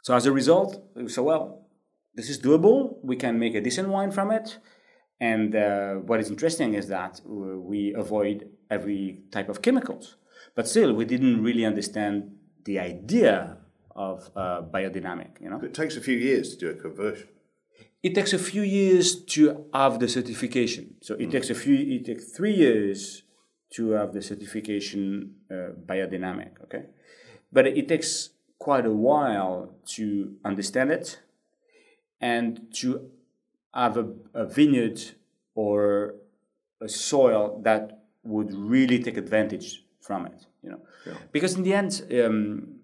So 0.02 0.16
as 0.16 0.26
a 0.26 0.32
result, 0.32 0.82
said, 1.08 1.24
well, 1.26 1.68
this 2.16 2.30
is 2.30 2.40
doable. 2.40 2.98
We 3.04 3.18
can 3.18 3.38
make 3.38 3.56
a 3.56 3.62
decent 3.62 3.90
wine 3.90 4.12
from 4.12 4.32
it. 4.32 4.58
And 5.20 5.56
uh, 5.56 5.96
what 5.96 6.20
is 6.20 6.30
interesting 6.30 6.76
is 6.76 6.88
that 6.88 7.20
we 7.26 7.94
avoid 7.94 8.50
every 8.70 9.20
type 9.32 9.50
of 9.50 9.62
chemicals. 9.62 10.16
But 10.56 10.68
still, 10.68 10.94
we 10.94 11.06
didn't 11.06 11.44
really 11.44 11.66
understand 11.66 12.36
the 12.64 12.80
idea 12.80 13.58
of 13.96 14.32
uh, 14.36 14.62
biodynamic. 14.62 15.42
You 15.42 15.50
know, 15.50 15.60
it 15.62 15.74
takes 15.74 15.98
a 15.98 16.02
few 16.02 16.18
years 16.18 16.56
to 16.56 16.58
do 16.58 16.70
a 16.70 16.74
conversion. 16.76 17.28
It 18.02 18.16
takes 18.16 18.32
a 18.32 18.40
few 18.40 18.62
years 18.62 19.24
to 19.36 19.66
have 19.74 20.00
the 20.00 20.08
certification. 20.08 20.96
So 21.02 21.16
it 21.16 21.28
mm. 21.28 21.32
takes 21.32 21.50
a 21.50 21.56
few. 21.56 21.76
It 21.76 22.06
takes 22.06 22.32
three 22.32 22.54
years 22.54 23.24
to 23.72 23.92
have 23.92 24.14
the 24.14 24.22
certification 24.22 25.36
uh, 25.52 25.72
biodynamic. 25.86 26.52
Okay, 26.64 26.84
but 27.52 27.68
it 27.68 27.88
takes 27.90 28.30
quite 28.58 28.86
a 28.86 28.92
while 28.92 29.76
to 29.86 30.36
understand 30.46 30.92
it 30.92 31.20
and 32.22 32.74
to 32.74 33.10
have 33.74 33.98
a, 33.98 34.08
a 34.34 34.46
vineyard 34.46 35.00
or 35.56 36.16
a 36.82 36.90
soil 36.90 37.62
that 37.64 38.04
would 38.24 38.54
really 38.54 39.02
take 39.02 39.18
advantage 39.18 39.84
from 40.02 40.26
it. 40.26 40.46
You 40.64 40.72
know, 40.72 40.82
yeah. 41.06 41.14
because 41.32 41.56
in 41.56 41.64
the 41.64 41.74
end, 41.74 42.06
um, 42.24 42.80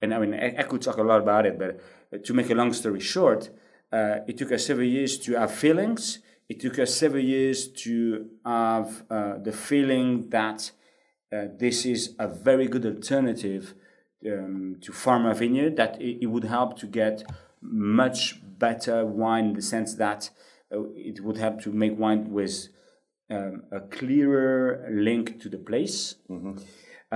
and 0.00 0.14
I 0.14 0.18
mean, 0.18 0.34
I, 0.34 0.54
I, 0.58 0.62
could 0.62 0.82
talk 0.82 0.98
a 0.98 1.02
lot 1.02 1.20
about 1.20 1.46
it, 1.46 1.58
but 1.58 2.24
to 2.24 2.34
make 2.34 2.50
a 2.50 2.54
long 2.54 2.72
story 2.72 3.00
short, 3.00 3.50
uh, 3.92 4.18
it 4.26 4.38
took 4.38 4.52
us 4.52 4.66
several 4.66 4.86
years 4.86 5.18
to 5.18 5.38
have 5.38 5.52
feelings. 5.52 6.20
It 6.48 6.60
took 6.60 6.78
us 6.78 6.94
several 6.94 7.22
years 7.22 7.68
to 7.68 8.28
have 8.44 9.04
uh, 9.10 9.38
the 9.38 9.52
feeling 9.52 10.28
that 10.30 10.70
uh, 11.32 11.46
this 11.58 11.84
is 11.84 12.14
a 12.18 12.28
very 12.28 12.68
good 12.68 12.86
alternative 12.86 13.74
um, 14.26 14.76
to 14.80 14.92
farm 14.92 15.26
a 15.26 15.34
vineyard, 15.34 15.76
that 15.76 16.00
it, 16.00 16.22
it, 16.22 16.26
would 16.26 16.44
help 16.44 16.78
to 16.78 16.86
get 16.86 17.24
much 17.60 18.40
better 18.58 19.04
wine 19.04 19.46
in 19.46 19.54
the 19.54 19.62
sense 19.62 19.94
that 19.94 20.30
uh, 20.72 20.82
it 20.94 21.22
would 21.22 21.36
help 21.36 21.60
to 21.62 21.72
make 21.72 21.98
wine 21.98 22.30
with 22.30 22.68
um, 23.30 23.62
a 23.72 23.80
clearer 23.80 24.88
link 24.90 25.40
to 25.40 25.48
the 25.48 25.58
place. 25.58 26.16
Mm-hmm. 26.30 26.58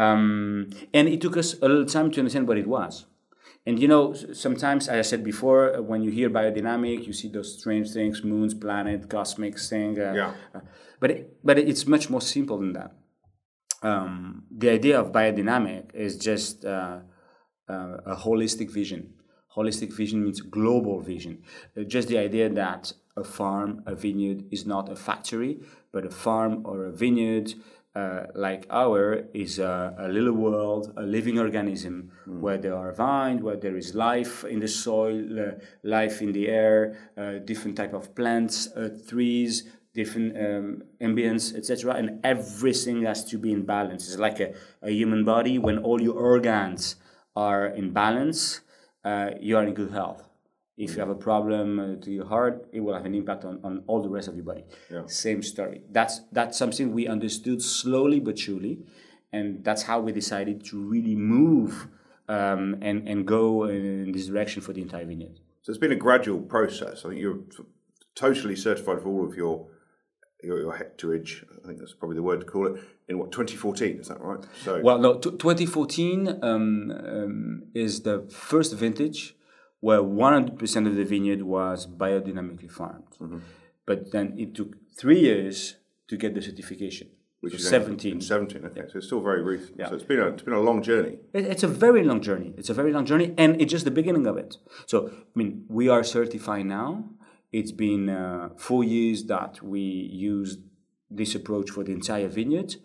Um, 0.01 0.71
and 0.95 1.09
it 1.09 1.21
took 1.21 1.37
us 1.37 1.55
a 1.61 1.69
little 1.69 1.87
time 1.87 2.11
to 2.13 2.21
understand 2.21 2.47
what 2.47 2.59
it 2.59 2.67
was. 2.67 3.07
And 3.67 3.79
you 3.79 3.89
know, 3.89 4.15
sometimes, 4.15 4.89
as 4.89 5.07
I 5.07 5.09
said 5.11 5.23
before, 5.23 5.77
uh, 5.77 5.83
when 5.83 6.03
you 6.03 6.11
hear 6.11 6.31
biodynamic, 6.31 7.07
you 7.07 7.13
see 7.13 7.29
those 7.29 7.59
strange 7.59 7.93
things, 7.93 8.25
moons, 8.25 8.55
planet, 8.55 9.09
cosmic 9.09 9.59
thing. 9.59 10.01
Uh, 10.01 10.13
yeah. 10.15 10.35
Uh, 10.55 10.61
but 10.99 11.11
it, 11.11 11.37
but 11.45 11.59
it's 11.59 11.87
much 11.87 12.09
more 12.09 12.23
simple 12.23 12.59
than 12.59 12.73
that. 12.73 12.93
Um, 13.83 14.45
the 14.51 14.71
idea 14.71 15.01
of 15.01 15.13
biodynamic 15.13 15.95
is 15.95 16.17
just 16.17 16.65
uh, 16.65 17.01
uh, 17.69 17.97
a 18.07 18.17
holistic 18.17 18.71
vision. 18.71 19.15
Holistic 19.57 19.93
vision 19.93 20.23
means 20.23 20.41
global 20.41 21.01
vision. 21.01 21.43
Uh, 21.77 21.83
just 21.83 22.09
the 22.09 22.19
idea 22.19 22.49
that 22.49 22.93
a 23.17 23.25
farm, 23.25 23.83
a 23.87 23.95
vineyard, 23.95 24.45
is 24.51 24.67
not 24.67 24.91
a 24.91 24.97
factory, 24.97 25.61
but 25.93 26.05
a 26.05 26.11
farm 26.11 26.63
or 26.65 26.85
a 26.85 26.93
vineyard 26.93 27.55
uh, 27.95 28.27
like 28.35 28.67
our 28.71 29.25
is 29.35 29.59
a, 29.59 29.95
a, 29.99 30.09
little 30.09 30.33
world, 30.33 30.93
a 30.97 31.03
living 31.03 31.39
organism 31.39 32.11
mm. 32.27 32.39
where 32.39 32.57
there 32.57 32.77
are 32.77 32.93
vines, 32.93 33.43
where 33.43 33.57
there 33.57 33.77
is 33.77 33.95
life 33.95 34.45
in 34.45 34.61
the 34.61 34.69
soil, 34.69 35.41
uh, 35.41 35.53
life 35.83 36.23
in 36.23 36.33
the 36.33 36.49
air, 36.49 37.13
uh, 37.19 37.39
different 37.45 37.77
type 37.77 37.93
of 37.93 38.15
plants, 38.15 38.69
uh, 38.77 38.91
trees, 39.09 39.65
different 39.93 40.37
um, 40.37 40.83
ambience, 41.01 41.55
etc. 41.57 41.95
And 41.95 42.25
everything 42.25 43.03
has 43.03 43.25
to 43.25 43.39
be 43.39 43.51
in 43.51 43.65
balance. 43.67 44.07
It's 44.07 44.19
like 44.19 44.39
a, 44.39 44.55
a 44.83 44.91
human 44.91 45.25
body. 45.25 45.59
When 45.59 45.79
all 45.79 46.01
your 46.01 46.15
organs 46.15 46.95
are 47.35 47.67
in 47.67 47.93
balance, 47.93 48.61
uh, 49.05 49.31
you 49.41 49.57
are 49.57 49.65
in 49.65 49.75
good 49.75 49.91
health. 49.91 50.23
If 50.77 50.95
you 50.95 51.01
have 51.01 51.11
a 51.11 51.15
problem 51.15 51.79
uh, 51.79 52.05
to 52.05 52.11
your 52.11 52.27
heart, 52.27 52.67
it 52.73 52.81
will 52.81 52.95
have 52.95 53.05
an 53.05 53.15
impact 53.15 53.45
on, 53.45 53.61
on 53.63 53.83
all 53.87 54.03
the 54.03 54.09
rest 54.09 54.29
of 54.29 54.35
your 54.35 54.45
body. 54.45 54.65
Yeah. 54.91 55.03
Same 55.07 55.43
story. 55.43 55.83
That's 55.91 56.23
that's 56.33 56.57
something 56.57 56.93
we 56.93 57.07
understood 57.07 57.61
slowly 57.61 58.19
but 58.19 58.39
surely, 58.39 58.79
and 59.31 59.63
that's 59.63 59.83
how 59.83 60.01
we 60.01 60.13
decided 60.13 60.65
to 60.67 60.81
really 60.81 61.15
move 61.15 61.89
um, 62.29 62.79
and 62.81 63.07
and 63.07 63.27
go 63.27 63.65
in 63.65 64.13
this 64.13 64.27
direction 64.27 64.63
for 64.63 64.73
the 64.73 64.81
entire 64.81 65.05
vineyard. 65.05 65.39
So 65.63 65.71
it's 65.71 65.79
been 65.79 65.93
a 65.93 65.97
gradual 65.97 66.41
process. 66.41 67.05
I 67.05 67.11
think 67.11 67.21
you're 67.21 67.41
totally 68.15 68.57
certified 68.57 69.03
for 69.03 69.09
all 69.09 69.27
of 69.27 69.35
your 69.35 69.67
your, 70.43 70.61
your 70.61 70.73
hectarage. 70.73 71.45
I 71.63 71.67
think 71.67 71.79
that's 71.79 71.95
probably 71.95 72.17
the 72.17 72.23
word 72.23 72.41
to 72.41 72.47
call 72.47 72.67
it. 72.67 72.83
In 73.09 73.19
what 73.19 73.33
2014 73.33 74.01
is 74.01 74.09
that 74.09 74.21
right? 74.21 74.45
So 74.63 74.81
well, 74.83 74.99
no, 74.99 75.19
t- 75.19 75.31
2014 75.31 76.39
um, 76.43 76.91
um, 76.91 77.63
is 77.75 78.03
the 78.03 78.29
first 78.31 78.75
vintage 78.75 79.35
where 79.81 80.01
100% 80.01 80.87
of 80.87 80.95
the 80.95 81.05
vineyard 81.05 81.43
was 81.43 81.87
biodynamically 81.87 82.71
farmed. 82.71 83.11
Mm-hmm. 83.21 83.39
But 83.87 84.13
then 84.13 84.35
it 84.39 84.55
took 84.55 84.77
three 84.97 85.21
years 85.21 85.77
to 86.09 86.17
get 86.17 86.35
the 86.35 86.43
certification. 86.43 87.09
Which 87.41 87.55
is 87.55 87.67
17. 87.67 88.21
17, 88.21 88.67
okay. 88.67 88.83
So 88.89 88.99
it's 88.99 89.07
still 89.07 89.23
very 89.23 89.43
recent. 89.43 89.79
Yeah. 89.79 89.89
So 89.89 89.95
it's 89.95 90.05
been, 90.05 90.21
a, 90.21 90.27
it's 90.27 90.43
been 90.43 90.53
a 90.53 90.61
long 90.61 90.83
journey. 90.83 91.17
It, 91.33 91.47
it's 91.47 91.63
a 91.63 91.69
very 91.69 92.05
long 92.05 92.21
journey. 92.21 92.53
It's 92.59 92.69
a 92.69 92.75
very 92.75 92.93
long 92.93 93.07
journey, 93.07 93.35
and 93.39 93.59
it's 93.59 93.71
just 93.71 93.87
the 93.87 93.91
beginning 93.91 94.27
of 94.27 94.37
it. 94.37 94.59
So, 94.85 95.09
I 95.09 95.13
mean, 95.35 95.65
we 95.69 95.89
are 95.89 96.05
certified 96.05 96.67
now. 96.67 97.05
It's 97.53 97.73
been 97.73 98.09
uh, 98.09 98.51
four 98.57 98.85
years 98.85 99.25
that 99.25 99.63
we 99.63 99.81
used 99.81 100.61
this 101.11 101.35
approach 101.35 101.71
for 101.71 101.83
the 101.83 101.93
entire 101.93 102.29
vineyard, 102.29 102.77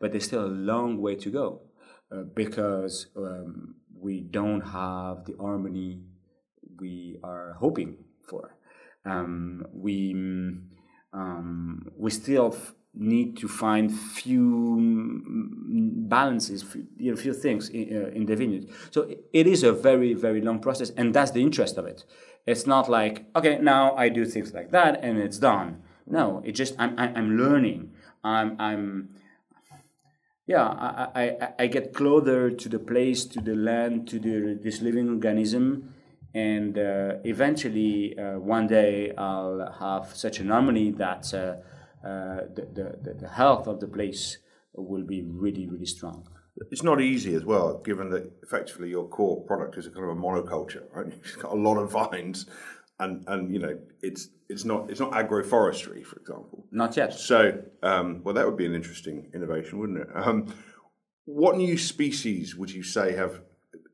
but 0.00 0.10
there's 0.10 0.24
still 0.24 0.44
a 0.44 0.56
long 0.72 1.00
way 1.00 1.14
to 1.16 1.30
go 1.30 1.62
uh, 2.10 2.22
because 2.34 3.06
um, 3.16 3.76
we 3.96 4.20
don't 4.20 4.62
have 4.62 5.24
the 5.26 5.36
harmony 5.38 6.00
we 6.80 7.18
are 7.22 7.56
hoping 7.60 7.98
for. 8.28 8.56
Um, 9.04 9.64
we 9.72 10.12
um, 11.12 11.86
we 11.96 12.10
still 12.10 12.56
need 12.94 13.36
to 13.36 13.48
find 13.48 13.92
few 13.92 14.76
balances, 16.08 16.62
few, 16.62 16.86
you 16.96 17.10
know, 17.10 17.16
few 17.16 17.32
things 17.32 17.68
in, 17.68 17.96
uh, 17.96 18.08
in, 18.08 18.26
the 18.26 18.34
vineyard. 18.36 18.66
So 18.90 19.08
it 19.32 19.46
is 19.46 19.62
a 19.62 19.72
very 19.72 20.14
very 20.14 20.40
long 20.40 20.58
process, 20.58 20.90
and 20.90 21.14
that's 21.14 21.30
the 21.30 21.40
interest 21.40 21.78
of 21.78 21.86
it. 21.86 22.04
It's 22.46 22.66
not 22.66 22.88
like 22.88 23.26
okay, 23.36 23.58
now 23.58 23.94
I 23.96 24.08
do 24.08 24.24
things 24.24 24.52
like 24.52 24.70
that 24.72 25.02
and 25.02 25.18
it's 25.18 25.38
done. 25.38 25.82
No, 26.06 26.42
it 26.44 26.52
just 26.52 26.74
I'm 26.78 26.94
I'm 26.98 27.36
learning. 27.36 27.92
I'm 28.24 28.56
I'm 28.58 29.10
yeah 30.46 30.66
I, 30.66 31.22
I, 31.22 31.48
I 31.60 31.66
get 31.68 31.94
closer 31.94 32.50
to 32.50 32.68
the 32.68 32.78
place, 32.78 33.24
to 33.26 33.40
the 33.40 33.54
land, 33.54 34.08
to 34.08 34.18
the 34.18 34.58
this 34.60 34.80
living 34.80 35.08
organism 35.08 35.94
and 36.34 36.78
uh, 36.78 37.14
eventually 37.24 38.16
uh, 38.18 38.38
one 38.38 38.66
day 38.66 39.12
I'll 39.16 39.76
have 39.80 40.14
such 40.14 40.38
an 40.38 40.48
harmony 40.48 40.92
that 40.92 41.32
uh, 41.34 41.56
the, 42.02 42.98
the, 43.02 43.14
the 43.14 43.28
health 43.28 43.66
of 43.66 43.80
the 43.80 43.88
place 43.88 44.38
will 44.74 45.04
be 45.04 45.22
really 45.22 45.68
really 45.68 45.86
strong. 45.86 46.26
It's 46.70 46.82
not 46.82 47.00
easy 47.00 47.34
as 47.34 47.44
well, 47.44 47.78
given 47.78 48.10
that 48.10 48.30
effectively 48.42 48.90
your 48.90 49.08
core 49.08 49.42
product 49.44 49.78
is 49.78 49.86
a 49.86 49.90
kind 49.90 50.04
of 50.04 50.10
a 50.10 50.20
monoculture, 50.20 50.84
right? 50.92 51.06
You've 51.24 51.38
got 51.38 51.52
a 51.52 51.56
lot 51.56 51.78
of 51.78 51.90
vines, 51.90 52.46
and 52.98 53.24
and 53.28 53.52
you 53.52 53.58
know 53.58 53.78
it's 54.02 54.28
it's 54.48 54.64
not 54.64 54.90
it's 54.90 55.00
not 55.00 55.12
agroforestry, 55.12 56.04
for 56.04 56.16
example. 56.16 56.66
Not 56.70 56.96
yet. 56.96 57.14
So, 57.14 57.62
um, 57.82 58.22
well, 58.22 58.34
that 58.34 58.46
would 58.46 58.56
be 58.56 58.66
an 58.66 58.74
interesting 58.74 59.30
innovation, 59.34 59.78
wouldn't 59.78 60.00
it? 60.00 60.08
Um, 60.14 60.52
what 61.24 61.56
new 61.56 61.78
species 61.78 62.56
would 62.56 62.70
you 62.70 62.82
say 62.82 63.14
have 63.14 63.42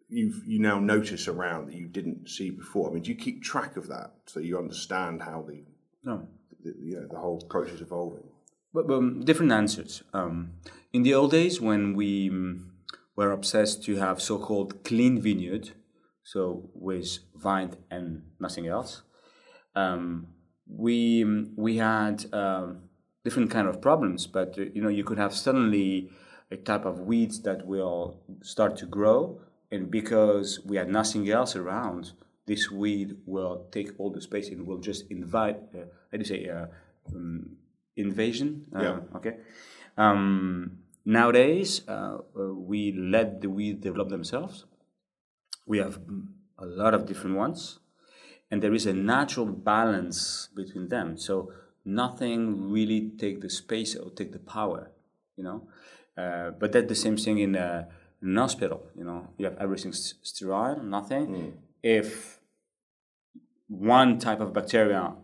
you 0.08 0.32
you 0.46 0.58
now 0.58 0.78
notice 0.78 1.28
around 1.28 1.66
that 1.66 1.74
you 1.74 1.86
didn't 1.86 2.28
see 2.28 2.50
before? 2.50 2.90
I 2.90 2.94
mean, 2.94 3.02
do 3.02 3.10
you 3.10 3.16
keep 3.16 3.42
track 3.42 3.76
of 3.76 3.88
that 3.88 4.12
so 4.26 4.40
you 4.40 4.58
understand 4.58 5.22
how 5.22 5.44
the 5.46 5.64
no. 6.02 6.28
You 6.80 6.96
know, 6.96 7.06
the 7.10 7.18
whole 7.18 7.40
approach 7.42 7.70
is 7.70 7.80
evolving? 7.80 8.24
But 8.72 8.90
um, 8.90 9.24
different 9.24 9.52
answers. 9.52 10.02
Um, 10.12 10.52
in 10.92 11.02
the 11.02 11.14
old 11.14 11.30
days, 11.30 11.60
when 11.60 11.94
we 11.94 12.28
um, 12.30 12.72
were 13.16 13.32
obsessed 13.32 13.84
to 13.84 13.96
have 13.96 14.20
so-called 14.20 14.84
clean 14.84 15.20
vineyard, 15.20 15.72
so 16.22 16.70
with 16.74 17.18
vine 17.34 17.76
and 17.90 18.22
nothing 18.40 18.66
else, 18.66 19.02
um, 19.74 20.28
we 20.68 21.22
um, 21.22 21.52
we 21.56 21.76
had 21.76 22.26
um, 22.34 22.82
different 23.24 23.50
kind 23.50 23.68
of 23.68 23.80
problems. 23.80 24.26
But 24.26 24.58
uh, 24.58 24.64
you 24.74 24.82
know, 24.82 24.88
you 24.90 25.04
could 25.04 25.18
have 25.18 25.34
suddenly 25.34 26.10
a 26.50 26.56
type 26.56 26.84
of 26.84 27.00
weeds 27.00 27.42
that 27.42 27.66
will 27.66 28.20
start 28.42 28.76
to 28.76 28.86
grow 28.86 29.40
and 29.70 29.90
because 29.90 30.60
we 30.64 30.76
had 30.76 30.88
nothing 30.88 31.28
else 31.28 31.56
around, 31.56 32.12
this 32.46 32.70
weed 32.70 33.16
will 33.26 33.66
take 33.70 33.88
all 33.98 34.10
the 34.10 34.20
space 34.20 34.48
and 34.48 34.66
will 34.66 34.78
just 34.78 35.10
invite, 35.10 35.56
uh, 35.74 35.86
how 36.10 36.12
do 36.12 36.18
you 36.18 36.24
say, 36.24 36.48
uh, 36.48 36.66
um, 37.14 37.56
invasion. 37.96 38.66
Uh, 38.74 38.82
Yeah. 38.82 39.16
Okay. 39.16 39.34
Um, 39.96 40.78
nowadays, 41.04 41.82
uh, 41.88 42.18
uh, 42.38 42.54
we 42.54 42.92
let 42.92 43.40
the 43.40 43.48
weeds 43.48 43.80
develop 43.82 44.08
themselves. 44.08 44.64
We 45.66 45.78
have 45.78 45.98
mm, 46.00 46.26
a 46.58 46.66
lot 46.66 46.94
of 46.94 47.06
different 47.06 47.36
ones, 47.36 47.80
and 48.50 48.62
there 48.62 48.74
is 48.74 48.86
a 48.86 48.92
natural 48.92 49.46
balance 49.46 50.48
between 50.54 50.88
them. 50.88 51.16
So 51.18 51.50
nothing 51.84 52.70
really 52.70 53.10
take 53.18 53.40
the 53.40 53.50
space 53.50 53.96
or 53.96 54.10
take 54.10 54.32
the 54.32 54.38
power, 54.38 54.90
you 55.36 55.44
know. 55.44 55.68
Uh, 56.16 56.50
but 56.50 56.72
that's 56.72 56.88
the 56.88 56.94
same 56.94 57.16
thing 57.16 57.38
in, 57.38 57.56
uh, 57.56 57.84
an 58.22 58.36
hospital. 58.36 58.80
You 58.96 59.04
know, 59.04 59.28
you 59.38 59.44
have 59.46 59.56
everything 59.58 59.92
sterile, 59.92 60.82
nothing. 60.82 61.26
If 61.82 62.40
one 63.68 64.18
type 64.18 64.40
of 64.40 64.52
bacteria 64.52 65.14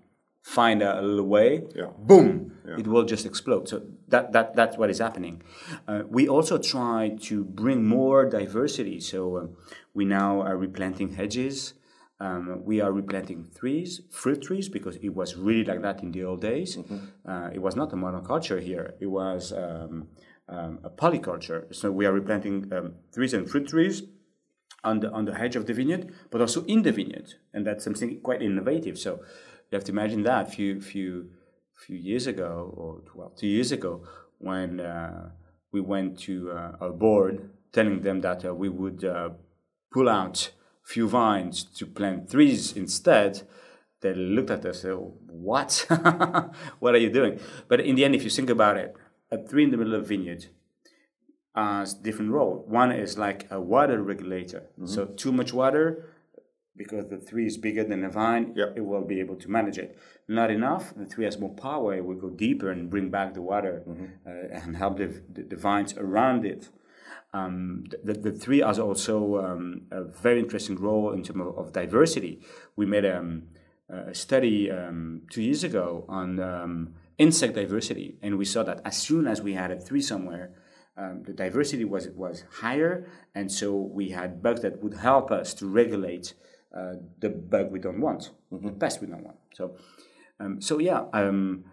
find 0.42 0.82
a 0.82 1.00
little 1.00 1.26
way, 1.26 1.62
Yeah. 1.74 1.90
boom, 1.98 2.52
it 2.78 2.86
will 2.86 3.04
just 3.04 3.26
explode. 3.26 3.68
So 3.68 3.82
that, 4.08 4.32
that 4.32 4.56
that's 4.56 4.76
what 4.76 4.90
is 4.90 4.98
happening. 4.98 5.42
Uh, 5.86 6.02
we 6.08 6.28
also 6.28 6.58
try 6.58 7.16
to 7.22 7.44
bring 7.44 7.84
more 7.86 8.28
diversity. 8.28 8.98
So 9.00 9.38
um, 9.38 9.56
we 9.94 10.04
now 10.04 10.40
are 10.40 10.56
replanting 10.56 11.10
hedges. 11.14 11.74
Um, 12.18 12.62
we 12.64 12.80
are 12.80 12.92
replanting 12.92 13.50
trees, 13.58 14.00
fruit 14.10 14.42
trees, 14.42 14.68
because 14.68 14.96
it 14.96 15.08
was 15.10 15.36
really 15.36 15.64
like 15.64 15.82
that 15.82 16.02
in 16.04 16.12
the 16.12 16.22
old 16.24 16.40
days. 16.40 16.78
Uh, 17.26 17.50
it 17.52 17.60
was 17.60 17.74
not 17.74 17.92
a 17.92 17.96
monoculture 17.96 18.62
here; 18.62 18.94
it 19.00 19.06
was 19.08 19.52
um, 19.52 20.06
um, 20.48 20.78
a 20.84 20.90
polyculture. 20.90 21.74
So 21.74 21.90
we 21.90 22.06
are 22.06 22.12
replanting 22.12 22.72
um, 22.72 22.94
trees 23.12 23.34
and 23.34 23.50
fruit 23.50 23.66
trees 23.68 24.02
on 24.84 25.00
the 25.00 25.10
on 25.10 25.24
the 25.24 25.34
hedge 25.34 25.56
of 25.56 25.66
the 25.66 25.74
vineyard, 25.74 26.12
but 26.30 26.40
also 26.40 26.64
in 26.64 26.82
the 26.82 26.92
vineyard, 26.92 27.34
and 27.52 27.66
that's 27.66 27.84
something 27.84 28.20
quite 28.20 28.42
innovative. 28.42 28.98
So 28.98 29.20
you 29.70 29.76
have 29.76 29.84
to 29.84 29.92
imagine 29.92 30.22
that 30.24 30.48
a 30.48 30.50
few 30.50 30.80
few 30.80 31.30
few 31.74 31.96
years 31.96 32.26
ago, 32.26 32.72
or 32.76 33.02
well, 33.14 33.30
two 33.30 33.46
years 33.46 33.72
ago, 33.72 34.02
when 34.38 34.80
uh, 34.80 35.30
we 35.72 35.80
went 35.80 36.18
to 36.20 36.50
uh, 36.50 36.72
our 36.80 36.92
board, 36.92 37.50
telling 37.72 38.02
them 38.02 38.20
that 38.20 38.44
uh, 38.44 38.54
we 38.54 38.68
would 38.68 39.04
uh, 39.04 39.30
pull 39.92 40.08
out 40.08 40.52
few 40.84 41.08
vines 41.08 41.62
to 41.62 41.86
plant 41.86 42.30
trees 42.30 42.72
instead. 42.72 43.42
They 44.00 44.14
looked 44.14 44.50
at 44.50 44.66
us 44.66 44.82
and 44.84 44.98
said, 44.98 45.12
"What? 45.28 45.86
what 46.80 46.94
are 46.94 46.98
you 46.98 47.10
doing?" 47.10 47.38
But 47.68 47.80
in 47.80 47.94
the 47.94 48.04
end, 48.04 48.16
if 48.16 48.24
you 48.24 48.30
think 48.30 48.50
about 48.50 48.76
it, 48.76 48.94
a 49.30 49.38
tree 49.38 49.64
in 49.64 49.70
the 49.70 49.76
middle 49.76 49.94
of 49.94 50.02
a 50.02 50.04
vineyard 50.04 50.46
has 51.54 51.94
different 51.94 52.30
role. 52.32 52.64
One 52.66 52.90
is 52.92 53.18
like 53.18 53.46
a 53.50 53.60
water 53.60 54.02
regulator. 54.02 54.64
So 54.84 55.06
too 55.06 55.32
much 55.32 55.52
water, 55.52 56.06
because 56.76 57.08
the 57.08 57.18
tree 57.18 57.46
is 57.46 57.58
bigger 57.58 57.84
than 57.84 58.00
the 58.00 58.08
vine, 58.08 58.54
Yep. 58.56 58.74
it 58.76 58.80
will 58.80 59.04
be 59.04 59.20
able 59.20 59.36
to 59.36 59.48
manage 59.50 59.76
it. 59.78 59.98
Not 60.28 60.50
enough, 60.50 60.94
the 60.96 61.04
tree 61.06 61.26
has 61.26 61.38
more 61.38 61.54
power. 61.54 61.94
It 61.94 62.04
will 62.06 62.16
go 62.16 62.30
deeper 62.30 62.70
and 62.70 62.88
bring 62.88 63.10
back 63.10 63.34
the 63.34 63.42
water 63.42 63.82
uh, 64.26 64.30
and 64.64 64.76
help 64.76 64.96
the, 64.96 65.08
the, 65.30 65.42
the 65.42 65.56
vines 65.56 65.94
around 65.98 66.46
it. 66.46 66.70
Um, 67.34 67.84
the, 68.02 68.14
the 68.14 68.32
tree 68.38 68.60
has 68.60 68.78
also 68.78 69.38
um, 69.44 69.82
a 69.90 70.04
very 70.04 70.38
interesting 70.38 70.76
role 70.76 71.12
in 71.12 71.22
terms 71.22 71.40
of, 71.40 71.58
of 71.58 71.72
diversity. 71.72 72.40
We 72.76 72.86
made 72.86 73.04
um, 73.06 73.44
a 73.90 74.14
study 74.14 74.70
um, 74.70 75.22
two 75.30 75.42
years 75.42 75.64
ago 75.64 76.06
on 76.08 76.40
um, 76.40 76.94
insect 77.18 77.54
diversity, 77.54 78.16
and 78.22 78.38
we 78.38 78.44
saw 78.46 78.62
that 78.64 78.80
as 78.84 78.96
soon 78.96 79.26
as 79.26 79.42
we 79.42 79.52
had 79.54 79.70
a 79.70 79.82
tree 79.82 80.00
somewhere, 80.02 80.52
um, 80.96 81.22
the 81.24 81.32
diversity 81.32 81.84
was 81.84 82.08
was 82.08 82.44
higher, 82.60 83.06
and 83.34 83.50
so 83.50 83.74
we 83.74 84.10
had 84.10 84.42
bugs 84.42 84.60
that 84.60 84.82
would 84.82 84.94
help 84.94 85.30
us 85.30 85.54
to 85.54 85.66
regulate 85.66 86.34
uh, 86.76 86.94
the 87.20 87.30
bug 87.30 87.70
we 87.70 87.78
don't 87.78 88.00
want, 88.00 88.30
the 88.50 88.72
pest 88.72 89.00
we 89.00 89.06
don't 89.06 89.24
want. 89.24 89.38
So, 89.54 89.76
um, 90.38 90.60
so 90.60 90.78
yeah, 90.78 91.04
um, 91.12 91.64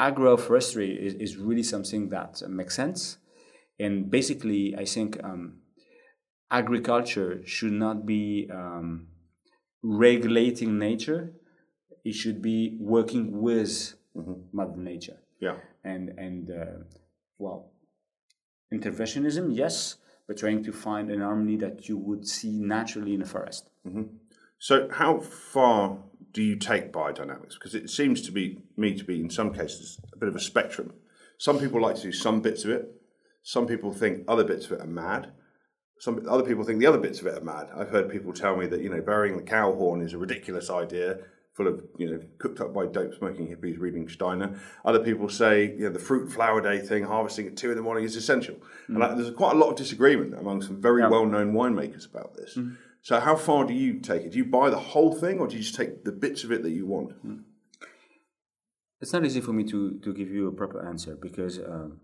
agroforestry 0.00 0.96
is, 0.98 1.14
is 1.14 1.36
really 1.36 1.62
something 1.62 2.08
that 2.10 2.42
makes 2.48 2.74
sense, 2.74 3.18
and 3.78 4.10
basically, 4.10 4.74
I 4.76 4.86
think 4.86 5.22
um, 5.22 5.58
agriculture 6.50 7.42
should 7.44 7.72
not 7.72 8.06
be 8.06 8.48
um, 8.50 9.08
regulating 9.82 10.78
nature; 10.78 11.34
it 12.02 12.14
should 12.14 12.40
be 12.40 12.78
working 12.80 13.42
with 13.42 13.94
Mother 14.52 14.76
Nature. 14.78 15.18
Yeah. 15.38 15.56
and 15.86 16.08
and 16.18 16.50
uh, 16.50 16.84
well, 17.38 17.70
interventionism, 18.72 19.56
yes, 19.56 19.96
but 20.26 20.36
trying 20.36 20.64
to 20.64 20.72
find 20.72 21.10
an 21.10 21.20
harmony 21.20 21.56
that 21.56 21.88
you 21.88 21.96
would 21.96 22.26
see 22.26 22.58
naturally 22.58 23.14
in 23.14 23.22
a 23.22 23.26
forest. 23.26 23.70
Mm-hmm. 23.86 24.04
So, 24.58 24.88
how 24.90 25.20
far 25.20 25.98
do 26.32 26.42
you 26.42 26.56
take 26.56 26.92
biodynamics? 26.92 27.54
Because 27.54 27.74
it 27.74 27.90
seems 27.90 28.22
to 28.22 28.32
be 28.32 28.58
me 28.76 28.94
to 28.94 29.04
be, 29.04 29.20
in 29.20 29.30
some 29.30 29.52
cases, 29.52 30.00
a 30.12 30.16
bit 30.16 30.28
of 30.28 30.36
a 30.36 30.40
spectrum. 30.40 30.92
Some 31.38 31.58
people 31.58 31.80
like 31.80 31.96
to 31.96 32.02
do 32.02 32.12
some 32.12 32.40
bits 32.40 32.64
of 32.64 32.70
it. 32.70 32.90
Some 33.42 33.66
people 33.66 33.92
think 33.92 34.24
other 34.26 34.44
bits 34.44 34.66
of 34.66 34.72
it 34.72 34.80
are 34.80 34.86
mad. 34.86 35.32
Some 35.98 36.26
other 36.28 36.42
people 36.42 36.64
think 36.64 36.80
the 36.80 36.86
other 36.86 36.98
bits 36.98 37.20
of 37.20 37.26
it 37.26 37.38
are 37.38 37.44
mad. 37.44 37.68
I've 37.74 37.90
heard 37.90 38.10
people 38.10 38.32
tell 38.32 38.56
me 38.56 38.66
that 38.66 38.80
you 38.80 38.90
know 38.90 39.00
burying 39.00 39.36
the 39.36 39.42
cow 39.42 39.72
horn 39.72 40.02
is 40.02 40.12
a 40.12 40.18
ridiculous 40.18 40.68
idea, 40.68 41.18
full 41.56 41.66
of 41.66 41.82
you 41.96 42.10
know 42.10 42.20
cooked 42.38 42.60
up 42.60 42.74
by 42.74 42.86
dope 42.86 43.14
smoking 43.14 43.48
hippies 43.48 43.78
reading 43.78 44.08
Steiner. 44.08 44.60
Other 44.84 45.00
people 45.00 45.28
say 45.28 45.64
you 45.64 45.84
know 45.84 45.90
the 45.90 45.98
fruit 45.98 46.24
and 46.24 46.32
flower 46.32 46.60
day 46.60 46.78
thing, 46.78 47.04
harvesting 47.04 47.46
at 47.46 47.56
two 47.56 47.70
in 47.70 47.76
the 47.76 47.82
morning, 47.82 48.04
is 48.04 48.14
essential. 48.14 48.56
And 48.88 48.98
like, 48.98 49.16
there's 49.16 49.30
quite 49.30 49.54
a 49.56 49.58
lot 49.58 49.70
of 49.70 49.76
disagreement 49.76 50.34
among 50.34 50.62
some 50.62 50.80
very 50.80 51.02
well-known 51.08 51.52
winemakers 51.52 52.08
about 52.08 52.36
this. 52.36 52.58
So 53.02 53.20
how 53.20 53.36
far 53.36 53.64
do 53.64 53.72
you 53.72 54.00
take 54.00 54.22
it? 54.22 54.32
Do 54.32 54.38
you 54.38 54.44
buy 54.44 54.68
the 54.68 54.78
whole 54.78 55.14
thing, 55.14 55.38
or 55.38 55.46
do 55.46 55.56
you 55.56 55.62
just 55.62 55.76
take 55.76 56.04
the 56.04 56.12
bits 56.12 56.44
of 56.44 56.52
it 56.52 56.62
that 56.62 56.72
you 56.72 56.86
want? 56.86 57.12
It's 59.00 59.12
not 59.12 59.24
easy 59.24 59.40
for 59.40 59.52
me 59.52 59.64
to, 59.64 59.98
to 60.00 60.12
give 60.14 60.30
you 60.30 60.48
a 60.48 60.52
proper 60.52 60.86
answer 60.86 61.16
because 61.20 61.58
um, 61.58 62.00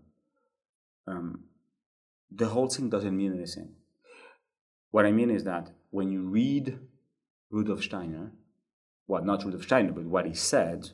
um, 1.07 1.43
the 2.31 2.47
whole 2.47 2.69
thing 2.69 2.89
doesn't 2.89 3.15
mean 3.15 3.33
anything. 3.33 3.75
What 4.91 5.05
I 5.05 5.11
mean 5.11 5.29
is 5.29 5.43
that 5.43 5.71
when 5.89 6.09
you 6.09 6.21
read 6.21 6.79
Rudolf 7.49 7.83
Steiner, 7.83 8.31
well, 9.07 9.23
not 9.23 9.43
Rudolf 9.43 9.63
Steiner, 9.63 9.91
but 9.91 10.05
what 10.05 10.25
he 10.25 10.33
said, 10.33 10.91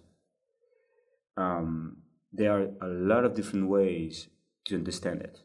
um, 1.37 1.97
there 2.31 2.51
are 2.51 2.67
a 2.81 2.87
lot 2.87 3.25
of 3.25 3.33
different 3.33 3.69
ways 3.69 4.27
to 4.65 4.75
understand 4.75 5.21
it. 5.21 5.39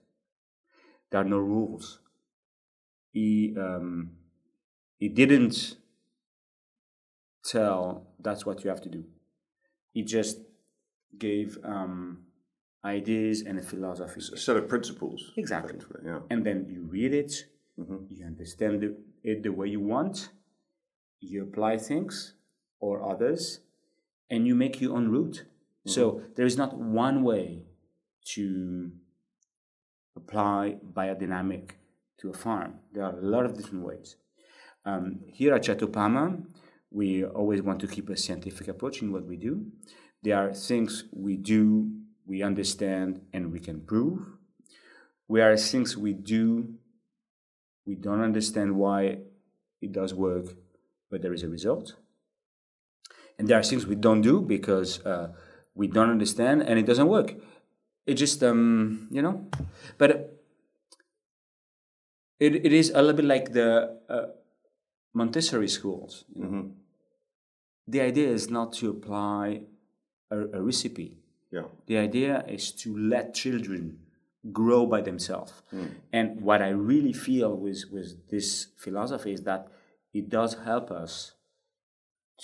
There 1.11 1.20
are 1.20 1.24
no 1.24 1.38
rules. 1.38 2.00
He 3.12 3.55
um, 3.59 4.11
he 4.98 5.09
didn't 5.09 5.77
tell 7.44 8.09
that's 8.18 8.44
what 8.44 8.64
you 8.64 8.70
have 8.70 8.81
to 8.83 8.88
do. 8.88 9.05
He 9.92 10.03
just 10.03 10.38
gave 11.16 11.59
um, 11.62 12.24
ideas 12.85 13.42
and 13.42 13.59
a 13.59 13.62
philosophy. 13.62 14.20
A 14.33 14.37
set 14.37 14.57
of 14.57 14.68
principles. 14.68 15.33
Exactly. 15.37 15.79
Yeah. 16.05 16.20
And 16.31 16.44
then 16.44 16.66
you 16.68 16.83
read 16.90 17.14
it, 17.14 17.33
you 17.77 18.24
understand 18.27 18.83
it 19.22 19.42
the 19.42 19.50
way 19.50 19.68
you 19.68 19.81
want, 19.81 20.31
you 21.20 21.42
apply 21.42 21.79
things 21.79 22.35
or 22.85 23.03
others, 23.12 23.61
and 24.31 24.47
you 24.47 24.55
make 24.55 24.81
your 24.81 24.94
own 24.97 25.09
route. 25.09 25.44
So 25.87 26.23
there 26.37 26.44
is 26.44 26.57
not 26.57 26.77
one 26.77 27.23
way 27.23 27.64
to 28.35 28.90
apply 30.16 30.77
biodynamic 30.99 31.70
to 32.18 32.31
a 32.31 32.35
farm. 32.35 32.81
There 32.92 33.05
are 33.05 33.16
a 33.18 33.23
lot 33.35 33.47
of 33.47 33.57
different 33.57 33.85
ways. 33.85 34.16
Um, 34.85 35.20
here 35.27 35.55
at 35.55 35.64
Chateau 35.64 35.87
Palmer, 35.87 36.29
we 36.90 37.25
always 37.25 37.62
want 37.62 37.81
to 37.81 37.87
keep 37.87 38.11
a 38.11 38.16
scientific 38.16 38.68
approach 38.68 39.01
in 39.03 39.12
what 39.12 39.25
we 39.25 39.37
do. 39.37 39.55
There 40.23 40.37
are 40.37 40.53
things 40.53 41.05
we 41.12 41.37
do, 41.37 41.90
we 42.27 42.42
understand, 42.42 43.23
and 43.33 43.51
we 43.51 43.61
can 43.61 43.81
prove. 43.81 44.18
There 45.29 45.51
are 45.51 45.57
things 45.57 45.97
we 45.97 46.12
do, 46.12 46.75
we 47.87 47.94
don't 47.94 48.20
understand 48.20 48.77
why 48.77 49.18
it 49.81 49.92
does 49.92 50.12
work, 50.14 50.47
but 51.11 51.23
there 51.23 51.35
is 51.35 51.42
a 51.42 51.49
result. 51.49 51.94
And 53.38 53.49
there 53.49 53.59
are 53.59 53.62
things 53.62 53.87
we 53.87 53.97
don't 53.97 54.20
do 54.20 54.40
because 54.40 55.05
uh, 55.05 55.33
we 55.75 55.88
don't 55.88 56.11
understand 56.11 56.62
and 56.62 56.79
it 56.79 56.87
doesn't 56.87 57.09
work. 57.09 57.35
It 58.07 58.14
just, 58.14 58.42
um, 58.42 59.09
you 59.11 59.23
know, 59.23 59.47
but 59.99 60.11
it, 62.38 62.55
it 62.66 62.73
is 62.73 62.90
a 62.90 63.01
little 63.01 63.14
bit 63.14 63.25
like 63.25 63.53
the 63.53 63.99
uh, 64.09 64.27
Montessori 65.14 65.68
schools. 65.68 66.25
You 66.35 66.44
know? 66.44 66.70
The 67.87 68.01
idea 68.01 68.29
is 68.29 68.51
not 68.51 68.73
to 68.75 68.90
apply 68.90 69.62
a, 70.31 70.38
a 70.38 70.62
recipe. 70.62 71.18
Yeah. 71.51 71.62
The 71.87 71.99
idea 71.99 72.44
is 72.49 72.73
to 72.73 72.97
let 72.97 73.35
children 73.35 73.99
grow 74.53 74.87
by 74.87 75.01
themselves. 75.01 75.53
And 76.12 76.40
what 76.40 76.61
I 76.61 76.68
really 76.68 77.12
feel 77.12 77.57
with, 77.57 77.85
with 77.90 78.29
this 78.29 78.68
philosophy 78.77 79.33
is 79.33 79.42
that 79.42 79.68
it 80.12 80.29
does 80.29 80.57
help 80.64 80.90
us 80.90 81.34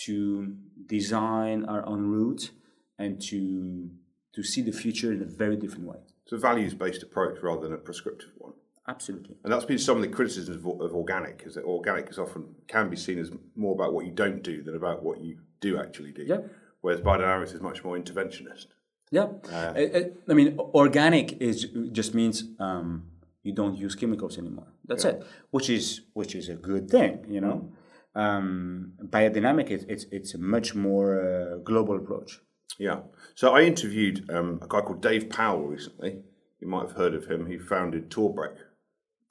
to 0.04 0.56
design 0.86 1.64
our 1.64 1.84
own 1.86 2.10
route 2.10 2.50
and 2.98 3.20
to 3.22 3.90
to 4.32 4.42
see 4.42 4.62
the 4.62 4.72
future 4.72 5.12
in 5.12 5.20
a 5.22 5.24
very 5.24 5.56
different 5.56 5.86
way. 5.86 5.98
It's 6.22 6.32
a 6.32 6.38
values-based 6.38 7.02
approach 7.02 7.42
rather 7.42 7.62
than 7.62 7.72
a 7.72 7.78
prescriptive 7.78 8.30
one. 8.38 8.52
Absolutely. 8.86 9.36
And 9.42 9.52
that's 9.52 9.64
been 9.64 9.78
some 9.78 9.96
of 9.96 10.02
the 10.02 10.08
criticisms 10.08 10.56
of, 10.56 10.80
of 10.80 10.94
organic, 10.94 11.42
is 11.44 11.54
that 11.54 11.64
organic 11.64 12.08
is 12.08 12.18
often 12.18 12.54
can 12.68 12.88
be 12.88 12.96
seen 12.96 13.18
as 13.18 13.32
more 13.56 13.74
about 13.74 13.92
what 13.92 14.06
you 14.06 14.12
don't 14.12 14.42
do 14.42 14.62
than 14.62 14.76
about 14.76 15.02
what 15.02 15.20
you 15.20 15.38
do 15.60 15.78
actually 15.78 16.12
do. 16.12 16.22
Yeah. 16.22 16.38
Whereas 16.80 17.00
biodynamics 17.00 17.54
is 17.54 17.60
much 17.60 17.84
more 17.84 17.98
interventionist. 17.98 18.66
Yeah, 19.10 19.26
uh, 19.52 19.74
I, 19.76 20.10
I, 20.28 20.34
mean, 20.34 20.56
organic 20.58 21.42
is 21.42 21.66
just 21.90 22.14
means 22.14 22.44
um, 22.60 23.06
you 23.42 23.52
don't 23.52 23.76
use 23.76 23.96
chemicals 23.96 24.38
anymore. 24.38 24.68
That's 24.84 25.04
yeah. 25.04 25.10
it, 25.10 25.26
which 25.50 25.68
is 25.68 26.02
which 26.12 26.36
is 26.36 26.48
a 26.48 26.54
good 26.54 26.88
thing, 26.88 27.24
you 27.28 27.40
know. 27.40 27.68
Mm. 27.68 27.70
Um, 28.14 28.92
biodynamic 29.04 29.70
is 29.70 29.84
it's 29.88 30.06
it's 30.10 30.34
a 30.34 30.38
much 30.38 30.74
more 30.74 31.20
uh, 31.20 31.56
global 31.58 31.96
approach. 31.96 32.40
Yeah. 32.78 33.00
So 33.34 33.54
I 33.54 33.62
interviewed 33.62 34.28
um, 34.30 34.58
a 34.62 34.66
guy 34.68 34.80
called 34.80 35.02
Dave 35.02 35.30
Powell 35.30 35.66
recently. 35.66 36.22
You 36.60 36.68
might 36.68 36.88
have 36.88 36.96
heard 36.96 37.14
of 37.14 37.26
him. 37.26 37.46
He 37.46 37.58
founded 37.58 38.10
Torbreck. 38.10 38.56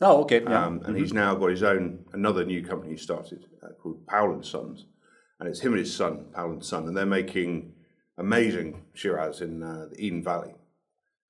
Oh, 0.02 0.22
okay. 0.22 0.42
Yeah. 0.42 0.66
Um, 0.66 0.74
and 0.74 0.84
mm-hmm. 0.84 0.96
he's 0.96 1.14
now 1.14 1.36
got 1.36 1.50
his 1.50 1.64
own 1.64 2.06
another 2.14 2.46
new 2.46 2.64
company 2.64 2.94
he 2.94 2.98
started 2.98 3.46
uh, 3.64 3.74
called 3.82 4.08
Powell 4.08 4.34
and 4.34 4.46
Sons, 4.46 4.86
and 5.40 5.50
it's 5.50 5.60
him 5.60 5.74
and 5.74 5.80
his 5.80 5.96
son, 5.96 6.26
Powell 6.34 6.52
and 6.52 6.64
Son, 6.64 6.88
and 6.88 6.96
they're 6.96 7.06
making 7.06 7.74
amazing 8.18 8.84
Shiraz 8.94 9.42
in 9.42 9.64
uh, 9.64 9.88
the 9.92 10.00
Eden 10.00 10.24
Valley. 10.24 10.54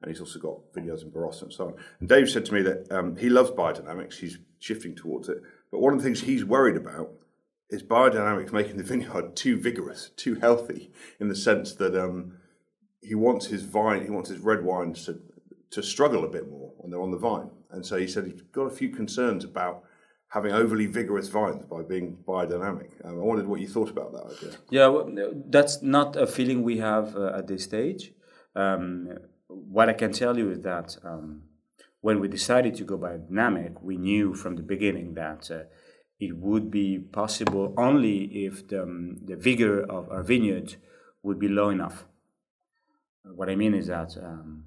And 0.01 0.09
he's 0.09 0.21
also 0.21 0.39
got 0.39 0.73
videos 0.73 1.03
in 1.03 1.11
Barossa 1.11 1.43
and 1.43 1.53
so 1.53 1.67
on. 1.67 1.73
And 1.99 2.07
Dave 2.07 2.29
said 2.29 2.45
to 2.45 2.53
me 2.53 2.61
that 2.61 2.89
um, 2.91 3.17
he 3.17 3.29
loves 3.29 3.51
biodynamics. 3.51 4.15
He's 4.15 4.37
shifting 4.59 4.95
towards 4.95 5.27
it. 5.27 5.41
But 5.71 5.81
one 5.81 5.93
of 5.93 5.99
the 5.99 6.05
things 6.05 6.21
he's 6.21 6.45
worried 6.45 6.77
about 6.77 7.11
is 7.69 7.83
biodynamics 7.83 8.51
making 8.51 8.77
the 8.77 8.83
vineyard 8.83 9.35
too 9.35 9.59
vigorous, 9.59 10.09
too 10.15 10.35
healthy, 10.35 10.91
in 11.19 11.27
the 11.27 11.35
sense 11.35 11.73
that 11.75 11.95
um, 11.95 12.37
he 13.01 13.15
wants 13.15 13.47
his 13.47 13.63
vine, 13.63 14.03
he 14.03 14.09
wants 14.09 14.29
his 14.29 14.39
red 14.39 14.63
wines 14.63 15.05
to, 15.05 15.19
to 15.71 15.83
struggle 15.83 16.23
a 16.23 16.29
bit 16.29 16.49
more 16.49 16.73
when 16.77 16.91
they're 16.91 17.01
on 17.01 17.11
the 17.11 17.17
vine. 17.17 17.51
And 17.71 17.85
so 17.85 17.97
he 17.97 18.07
said 18.07 18.25
he's 18.25 18.41
got 18.41 18.63
a 18.63 18.71
few 18.71 18.89
concerns 18.89 19.43
about 19.43 19.83
having 20.29 20.51
overly 20.51 20.85
vigorous 20.85 21.27
vines 21.27 21.63
by 21.65 21.81
being 21.81 22.17
biodynamic. 22.27 22.91
Um, 23.03 23.19
I 23.19 23.23
wondered 23.23 23.47
what 23.47 23.59
you 23.59 23.67
thought 23.67 23.89
about 23.89 24.11
that 24.13 24.37
idea. 24.37 24.57
Yeah, 24.69 24.87
well, 24.87 25.09
that's 25.47 25.81
not 25.81 26.15
a 26.15 26.27
feeling 26.27 26.63
we 26.63 26.77
have 26.77 27.15
uh, 27.15 27.37
at 27.37 27.47
this 27.47 27.63
stage. 27.63 28.13
Um, 28.55 29.09
what 29.47 29.89
I 29.89 29.93
can 29.93 30.11
tell 30.11 30.37
you 30.37 30.51
is 30.51 30.61
that 30.61 30.97
um, 31.03 31.43
when 32.01 32.19
we 32.19 32.27
decided 32.27 32.75
to 32.75 32.83
go 32.83 32.97
biodynamic, 32.97 33.81
we 33.81 33.97
knew 33.97 34.33
from 34.33 34.55
the 34.55 34.63
beginning 34.63 35.15
that 35.15 35.49
uh, 35.51 35.63
it 36.19 36.35
would 36.35 36.69
be 36.69 36.99
possible 36.99 37.73
only 37.77 38.45
if 38.45 38.67
the, 38.67 38.83
um, 38.83 39.17
the 39.23 39.35
vigor 39.35 39.81
of 39.81 40.09
our 40.09 40.23
vineyard 40.23 40.75
would 41.23 41.39
be 41.39 41.47
low 41.47 41.69
enough. 41.69 42.05
What 43.23 43.49
I 43.49 43.55
mean 43.55 43.73
is 43.73 43.87
that 43.87 44.17
um, 44.21 44.65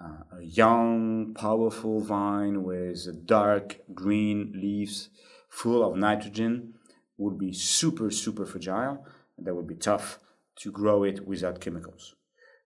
uh, 0.00 0.38
a 0.38 0.42
young, 0.42 1.34
powerful 1.34 2.00
vine 2.00 2.62
with 2.62 3.26
dark 3.26 3.80
green 3.94 4.52
leaves 4.54 5.08
full 5.48 5.84
of 5.84 5.96
nitrogen 5.96 6.74
would 7.18 7.38
be 7.38 7.52
super, 7.52 8.10
super 8.10 8.46
fragile. 8.46 9.04
And 9.36 9.46
that 9.46 9.54
would 9.54 9.66
be 9.66 9.74
tough 9.74 10.18
to 10.56 10.70
grow 10.70 11.04
it 11.04 11.26
without 11.26 11.60
chemicals. 11.60 12.14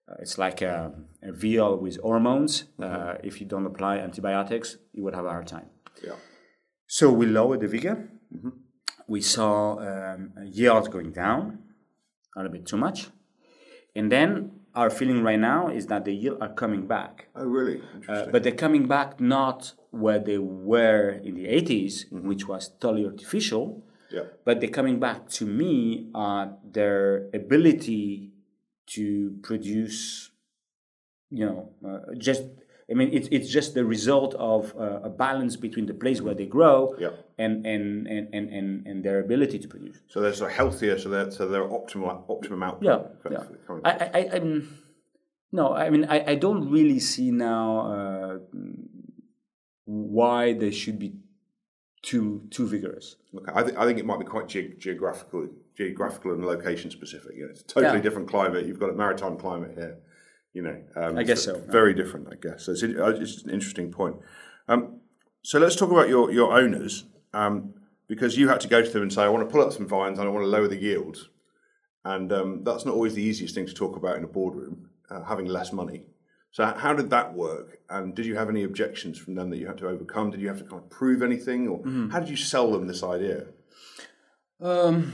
Uh, 0.09 0.17
it's 0.21 0.39
like 0.39 0.63
a, 0.63 0.93
a, 1.23 1.33
veal 1.33 1.77
with 1.77 2.01
hormones. 2.01 2.65
Uh, 2.81 2.85
mm-hmm. 2.85 3.27
if 3.27 3.41
you 3.41 3.47
don't 3.47 3.67
apply 3.67 3.99
antibiotics, 3.99 4.77
you 4.93 5.03
would 5.03 5.15
have 5.15 5.25
a 5.25 5.31
hard 5.31 5.47
time. 5.47 5.67
Yeah. 6.05 6.13
So 6.87 7.11
we 7.11 7.27
lower 7.27 7.57
the 7.57 7.67
vigor. 7.67 8.09
Mm-hmm. 8.35 8.51
We 9.09 9.21
saw 9.21 9.79
um, 9.79 10.33
yield 10.45 10.91
going 10.91 11.13
down 11.13 11.59
a 12.35 12.41
little 12.41 12.53
bit 12.53 12.67
too 12.67 12.77
much. 12.77 13.09
And 13.95 14.11
then 14.13 14.51
our 14.75 14.91
feeling 14.91 15.23
right 15.23 15.39
now 15.39 15.69
is 15.69 15.87
that 15.87 16.05
the 16.05 16.15
yield 16.15 16.39
are 16.43 16.53
coming 16.53 16.87
back. 16.87 17.29
Oh, 17.35 17.47
really? 17.47 17.81
Uh, 18.09 18.27
but 18.27 18.43
they're 18.43 18.53
coming 18.53 18.87
back 18.87 19.21
not 19.21 19.73
where 19.91 20.19
they 20.19 20.39
were 20.39 21.11
in 21.25 21.35
the 21.35 21.47
80s, 21.47 22.07
mm-hmm. 22.07 22.29
which 22.29 22.47
was 22.47 22.69
totally 22.81 23.07
artificial. 23.07 23.83
Yeah. 24.11 24.25
But 24.45 24.61
they're 24.61 24.71
coming 24.71 25.01
back 25.01 25.29
to 25.31 25.47
me 25.47 26.11
uh, 26.15 26.49
their 26.63 27.29
ability 27.33 28.33
to 28.89 29.39
produce, 29.43 30.31
you 31.31 31.47
know, 31.47 31.71
uh, 31.87 32.15
just 32.19 32.45
I 32.89 32.95
mean, 32.95 33.11
it's, 33.13 33.29
it's 33.33 33.49
just 33.49 33.75
the 33.75 33.85
result 33.85 34.35
of 34.35 34.73
uh, 34.79 35.01
a 35.03 35.09
balance 35.09 35.57
between 35.57 35.87
the 35.87 35.95
place 35.95 36.21
where 36.21 36.35
they 36.35 36.47
grow 36.47 36.95
yeah. 37.01 37.11
and, 37.37 37.67
and, 37.67 38.07
and, 38.07 38.33
and, 38.33 38.87
and 38.87 39.05
their 39.05 39.19
ability 39.19 39.59
to 39.59 39.67
produce. 39.67 39.99
So 40.07 40.21
they're 40.21 40.49
healthier, 40.49 40.97
so 40.97 41.09
they're, 41.09 41.31
so 41.33 41.49
they're 41.49 41.69
optimal, 41.69 42.23
optimum 42.29 42.63
output. 42.63 42.85
Yeah, 42.85 42.99
for, 43.23 43.33
yeah. 43.33 43.43
For 43.67 43.81
I, 43.85 44.11
I, 44.15 44.29
I'm, 44.35 44.79
no, 45.51 45.75
I 45.75 45.91
mean, 45.91 46.05
I, 46.05 46.33
I 46.33 46.35
don't 46.37 46.71
really 46.71 47.01
see 47.01 47.33
now 47.33 47.81
uh, 47.81 48.39
why 49.85 50.53
they 50.53 50.71
should 50.71 50.99
be 51.01 51.15
too 52.03 52.47
too 52.51 52.69
vigorous. 52.69 53.17
Okay, 53.35 53.53
I, 53.53 53.63
th- 53.65 53.77
I 53.77 53.85
think 53.85 53.99
it 53.99 54.07
might 54.07 54.21
be 54.21 54.25
quite 54.25 54.47
ge- 54.47 54.79
geographical, 54.79 55.49
geographical 55.77 56.33
and 56.35 56.45
location 56.45 56.93
specific. 56.93 57.35
You 57.35 57.47
know, 57.47 57.51
it's 57.51 57.63
a 57.63 57.65
totally 57.65 57.97
yeah. 57.97 58.03
different 58.03 58.29
climate. 58.29 58.65
You've 58.67 58.79
got 58.79 58.91
a 58.91 58.93
maritime 58.93 59.37
climate 59.37 59.73
here 59.75 59.99
you 60.57 60.63
know, 60.63 60.83
um, 60.97 61.19
I 61.19 61.23
guess 61.23 61.45
so. 61.45 61.61
Very 61.69 61.93
different, 61.93 62.29
I 62.33 62.37
guess. 62.37 62.65
So 62.65 62.73
it's, 62.73 62.83
uh, 62.83 63.19
it's 63.21 63.43
an 63.43 63.51
interesting 63.51 63.93
point. 63.93 64.17
Um, 64.69 65.01
so 65.43 65.59
let's 65.59 65.77
talk 65.77 65.91
about 65.91 66.09
your 66.09 66.33
your 66.33 66.59
owners, 66.59 67.05
um, 67.35 67.75
because 68.09 68.39
you 68.39 68.49
had 68.49 68.61
to 68.63 68.69
go 68.69 68.81
to 68.81 68.91
them 68.91 69.03
and 69.03 69.13
say, 69.13 69.23
I 69.23 69.29
want 69.29 69.47
to 69.47 69.53
pull 69.53 69.63
up 69.63 69.73
some 69.75 69.87
vines 69.87 70.19
and 70.19 70.27
I 70.27 70.31
want 70.31 70.45
to 70.45 70.49
lower 70.49 70.67
the 70.67 70.81
yields, 70.89 71.29
and 72.07 72.33
um, 72.33 72.65
that's 72.65 72.87
not 72.87 72.95
always 72.95 73.15
the 73.15 73.23
easiest 73.23 73.55
thing 73.55 73.67
to 73.67 73.75
talk 73.75 73.97
about 73.97 74.17
in 74.17 74.25
a 74.25 74.27
boardroom, 74.27 74.89
uh, 75.11 75.23
having 75.25 75.45
less 75.45 75.75
money. 75.75 76.07
So 76.53 76.65
how 76.65 76.95
did 76.95 77.11
that 77.11 77.35
work? 77.35 77.81
And 77.91 78.15
did 78.15 78.25
you 78.25 78.35
have 78.37 78.49
any 78.49 78.63
objections 78.65 79.19
from 79.19 79.35
them 79.35 79.51
that 79.51 79.59
you 79.59 79.67
had 79.67 79.77
to 79.79 79.89
overcome? 79.89 80.31
Did 80.31 80.41
you 80.41 80.49
have 80.49 80.61
to 80.63 80.65
kind 80.65 80.83
of 80.83 80.89
prove 80.89 81.23
anything, 81.23 81.69
or 81.69 81.81
mm-hmm. 81.81 82.09
how 82.09 82.21
did 82.21 82.31
you 82.31 82.37
sell 82.37 82.73
them 82.73 82.87
this 82.87 83.03
idea? 83.03 83.45
Um, 84.59 85.13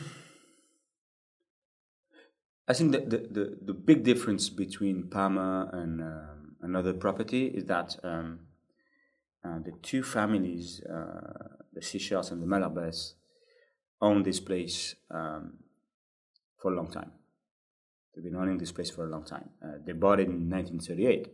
I 2.72 2.74
think 2.74 2.92
that 2.92 3.10
the, 3.10 3.18
the, 3.18 3.58
the 3.66 3.74
big 3.74 4.02
difference 4.02 4.48
between 4.48 5.10
Palmer 5.10 5.68
and 5.74 6.00
um, 6.00 6.56
another 6.62 6.94
property 6.94 7.48
is 7.48 7.66
that 7.66 7.98
um, 8.02 8.46
uh, 9.44 9.58
the 9.58 9.72
two 9.82 10.02
families, 10.02 10.80
uh, 10.84 11.48
the 11.74 11.82
Sichels 11.82 12.32
and 12.32 12.42
the 12.42 12.46
Mähler-Besses, 12.46 13.16
own 14.00 14.22
this 14.22 14.40
place 14.40 14.94
um, 15.10 15.58
for 16.56 16.72
a 16.72 16.74
long 16.74 16.90
time. 16.90 17.12
They've 18.14 18.24
been 18.24 18.36
owning 18.36 18.56
this 18.56 18.72
place 18.72 18.88
for 18.88 19.04
a 19.04 19.10
long 19.10 19.26
time. 19.26 19.50
Uh, 19.62 19.72
they 19.84 19.92
bought 19.92 20.20
it 20.20 20.28
in 20.28 20.48
1938. 20.48 21.28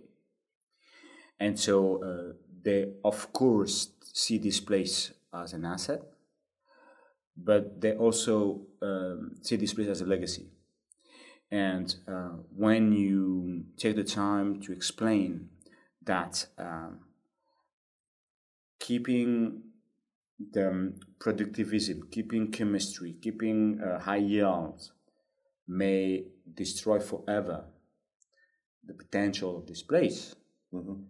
And 1.39 1.57
so 1.57 2.03
uh, 2.03 2.33
they, 2.65 2.95
of 3.05 3.33
course, 3.33 3.91
see 4.13 4.39
this 4.39 4.59
place 4.59 5.13
as 5.33 5.53
an 5.53 5.65
asset, 5.65 6.03
but 7.37 7.81
they 7.81 7.93
also 7.93 8.63
um, 8.83 9.37
see 9.43 9.55
this 9.55 9.73
place 9.73 9.87
as 9.87 10.01
a 10.01 10.05
legacy 10.05 10.49
and 11.51 11.95
uh, 12.07 12.31
when 12.55 12.93
you 12.93 13.65
take 13.77 13.97
the 13.97 14.05
time 14.05 14.61
to 14.61 14.73
explain 14.73 15.49
that 16.05 16.47
um, 16.59 17.01
keeping 18.79 19.63
the 20.53 20.93
productivism, 21.19 22.11
keeping 22.11 22.51
chemistry, 22.51 23.17
keeping 23.21 23.81
uh, 23.81 23.99
high 23.99 24.17
yields 24.17 24.93
may 25.67 26.25
destroy 26.55 27.01
forever 27.01 27.65
the 28.85 28.95
potential 28.95 29.59
of 29.59 29.67
this 29.67 29.83
place, 29.83 30.35
mm-hmm. 30.73 31.03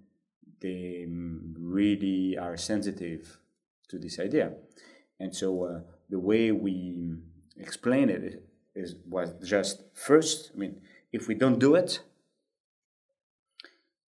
they 0.60 1.06
really 1.58 2.36
are 2.38 2.56
sensitive 2.56 3.38
to 3.88 3.98
this 3.98 4.18
idea. 4.18 4.52
And 5.20 5.34
so 5.34 5.64
uh, 5.64 5.80
the 6.08 6.18
way 6.18 6.52
we 6.52 6.96
explain 7.56 8.08
it 8.08 8.47
is 8.78 8.94
was 9.06 9.30
just 9.44 9.82
first. 9.94 10.52
I 10.54 10.58
mean, 10.58 10.80
if 11.12 11.28
we 11.28 11.34
don't 11.34 11.58
do 11.58 11.74
it, 11.74 12.00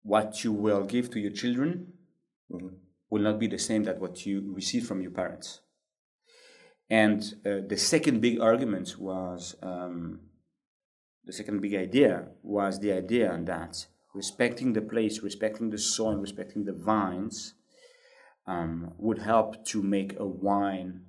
what 0.04 0.44
you 0.44 0.52
will 0.52 0.84
give 0.84 1.10
to 1.12 1.20
your 1.20 1.32
children 1.32 1.94
mm-hmm. 2.52 2.76
will 3.10 3.22
not 3.22 3.40
be 3.40 3.48
the 3.48 3.60
same 3.60 3.84
that 3.84 4.00
what 4.00 4.26
you 4.26 4.54
receive 4.54 4.88
from 4.88 5.02
your 5.02 5.12
parents. 5.12 5.62
And 6.90 7.22
uh, 7.46 7.68
the 7.68 7.78
second 7.78 8.22
big 8.22 8.40
argument 8.40 8.96
was 8.98 9.56
um, 9.62 10.22
the 11.26 11.34
second 11.34 11.62
big 11.62 11.76
idea 11.76 12.30
was 12.42 12.80
the 12.80 12.92
idea 12.92 13.40
that 13.44 13.86
respecting 14.16 14.74
the 14.74 14.82
place, 14.82 15.22
respecting 15.22 15.70
the 15.70 15.78
soil, 15.78 16.16
respecting 16.16 16.66
the 16.66 16.74
vines 16.74 17.54
um, 18.48 18.94
would 18.98 19.20
help 19.20 19.64
to 19.66 19.84
make 19.84 20.20
a 20.20 20.26
wine 20.26 21.02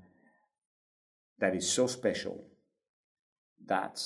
that 1.38 1.56
is 1.56 1.72
so 1.72 1.86
special 1.86 2.49
that 3.70 3.96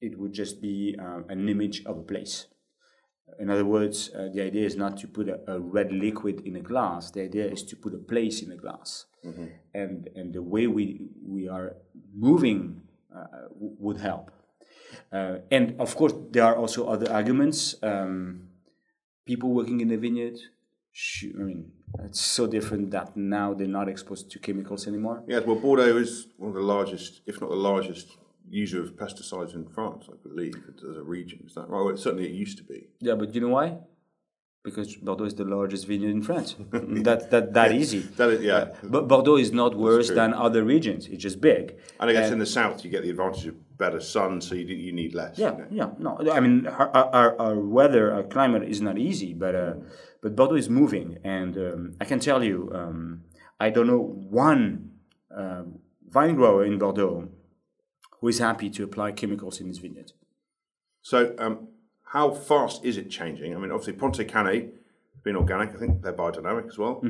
it 0.00 0.18
would 0.18 0.34
just 0.34 0.60
be 0.60 0.96
uh, 1.00 1.20
an 1.30 1.48
image 1.48 1.78
of 1.86 1.96
a 1.96 2.02
place. 2.02 2.46
In 3.40 3.48
other 3.48 3.64
words, 3.64 4.10
uh, 4.14 4.28
the 4.34 4.42
idea 4.42 4.66
is 4.66 4.76
not 4.76 4.98
to 4.98 5.08
put 5.08 5.28
a, 5.28 5.38
a, 5.54 5.58
red 5.58 5.90
liquid 5.90 6.42
in 6.44 6.56
a 6.56 6.60
glass. 6.60 7.10
The 7.10 7.22
idea 7.22 7.46
is 7.46 7.62
to 7.70 7.76
put 7.76 7.94
a 7.94 8.02
place 8.12 8.42
in 8.42 8.52
a 8.52 8.56
glass, 8.56 9.06
mm-hmm. 9.24 9.46
and 9.72 10.10
and 10.14 10.34
the 10.34 10.42
way 10.42 10.66
we 10.66 11.08
we 11.26 11.48
are 11.48 11.68
moving 12.14 12.82
uh, 13.16 13.48
would 13.84 13.96
help. 13.96 14.30
Uh, 15.10 15.36
and 15.50 15.74
of 15.80 15.96
course, 15.96 16.14
there 16.32 16.44
are 16.44 16.56
also 16.56 16.86
other 16.86 17.10
arguments. 17.10 17.74
Um, 17.82 18.50
people 19.24 19.48
working 19.50 19.80
in 19.80 19.88
the 19.88 19.96
vineyard, 19.96 20.38
I 21.40 21.42
mean, 21.42 21.72
it's 22.04 22.20
so 22.20 22.46
different 22.46 22.90
that 22.90 23.16
now 23.16 23.54
they're 23.54 23.76
not 23.80 23.88
exposed 23.88 24.30
to 24.32 24.38
chemicals 24.38 24.86
anymore. 24.86 25.24
Yes, 25.26 25.44
well, 25.46 25.56
Bordeaux 25.56 25.96
is 25.96 26.28
one 26.36 26.50
of 26.50 26.54
the 26.54 26.62
largest, 26.62 27.22
if 27.26 27.40
not 27.40 27.50
the 27.50 27.56
largest, 27.56 28.16
user 28.48 28.82
of 28.82 28.96
pesticides 28.96 29.54
in 29.54 29.66
France, 29.66 30.08
I 30.08 30.16
believe, 30.26 30.54
as 30.68 30.96
a 30.96 31.02
region. 31.02 31.44
Is 31.46 31.54
that 31.54 31.68
right? 31.68 31.84
Well, 31.84 31.96
certainly 31.96 32.26
it 32.26 32.32
used 32.32 32.58
to 32.58 32.64
be. 32.64 32.88
Yeah, 33.00 33.14
but 33.14 33.32
do 33.32 33.38
you 33.38 33.46
know 33.46 33.52
why? 33.52 33.78
Because 34.62 34.96
Bordeaux 34.96 35.24
is 35.24 35.34
the 35.34 35.44
largest 35.44 35.86
vineyard 35.86 36.10
in 36.10 36.22
France. 36.22 36.56
that 36.70 37.30
that 37.30 37.52
that 37.52 37.72
easy. 37.72 37.98
That 37.98 38.30
is, 38.30 38.42
yeah. 38.42 38.54
Uh, 38.54 38.74
but 38.84 39.08
Bordeaux 39.08 39.36
is 39.36 39.52
not 39.52 39.74
worse 39.76 40.08
than 40.08 40.32
other 40.32 40.64
regions. 40.64 41.06
It's 41.06 41.22
just 41.22 41.38
big. 41.40 41.76
And 42.00 42.08
I 42.08 42.14
guess 42.14 42.30
in 42.30 42.38
the 42.38 42.46
south 42.46 42.82
you 42.82 42.90
get 42.90 43.02
the 43.02 43.10
advantage 43.10 43.44
of 43.44 43.76
better 43.76 44.00
sun, 44.00 44.40
so 44.40 44.54
you 44.54 44.64
you 44.64 44.92
need 44.92 45.14
less. 45.14 45.38
Yeah, 45.38 45.52
you 45.52 45.58
know? 45.58 45.66
yeah. 45.70 45.90
No, 45.98 46.32
I 46.32 46.40
mean 46.40 46.66
our, 46.66 46.88
our, 46.96 47.38
our 47.38 47.58
weather, 47.60 48.10
our 48.14 48.22
climate 48.22 48.62
is 48.62 48.80
not 48.80 48.96
easy, 48.96 49.34
but 49.34 49.54
uh, 49.54 49.74
but 50.22 50.34
Bordeaux 50.34 50.56
is 50.56 50.70
moving, 50.70 51.18
and 51.22 51.58
um, 51.58 51.96
I 52.00 52.06
can 52.06 52.18
tell 52.18 52.42
you, 52.42 52.70
um, 52.74 53.24
I 53.60 53.68
don't 53.68 53.86
know 53.86 54.00
one 54.00 54.92
uh, 55.36 55.64
vine 56.08 56.36
grower 56.36 56.64
in 56.64 56.78
Bordeaux 56.78 57.28
who 58.24 58.28
is 58.28 58.38
happy 58.38 58.70
to 58.70 58.82
apply 58.82 59.12
chemicals 59.12 59.60
in 59.60 59.68
his 59.68 59.76
vineyard. 59.76 60.12
So, 61.02 61.34
um, 61.38 61.68
how 62.04 62.30
fast 62.30 62.82
is 62.82 62.96
it 62.96 63.10
changing? 63.10 63.54
I 63.54 63.58
mean, 63.58 63.70
obviously, 63.70 63.92
Ponte 63.92 64.16
have 64.16 65.22
been 65.22 65.36
organic. 65.36 65.74
I 65.74 65.78
think 65.78 66.00
they're 66.00 66.14
biodynamic 66.14 66.66
as 66.66 66.78
well. 66.78 67.00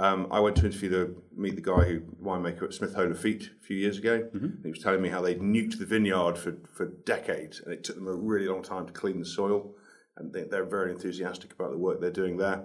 Um, 0.00 0.26
I 0.28 0.40
went 0.40 0.56
to 0.56 0.66
interview 0.66 0.88
the 0.88 1.14
meet 1.36 1.54
the 1.54 1.62
guy 1.62 1.84
who 1.84 2.00
winemaker 2.20 2.64
at 2.64 2.74
Smith 2.74 2.96
Haut 2.96 3.08
Lafitte 3.08 3.50
a 3.60 3.64
few 3.64 3.76
years 3.76 3.98
ago. 3.98 4.28
He 4.64 4.70
was 4.70 4.80
telling 4.80 5.00
me 5.02 5.08
how 5.08 5.22
they'd 5.22 5.40
nuked 5.40 5.78
the 5.78 5.86
vineyard 5.86 6.36
for, 6.36 6.56
for 6.72 6.86
decades, 6.86 7.60
and 7.60 7.72
it 7.72 7.84
took 7.84 7.94
them 7.94 8.08
a 8.08 8.12
really 8.12 8.48
long 8.48 8.64
time 8.64 8.86
to 8.86 8.92
clean 8.92 9.20
the 9.20 9.24
soil. 9.24 9.72
And 10.16 10.32
they, 10.32 10.42
they're 10.42 10.64
very 10.64 10.90
enthusiastic 10.90 11.52
about 11.52 11.70
the 11.70 11.78
work 11.78 12.00
they're 12.00 12.10
doing 12.10 12.38
there. 12.38 12.64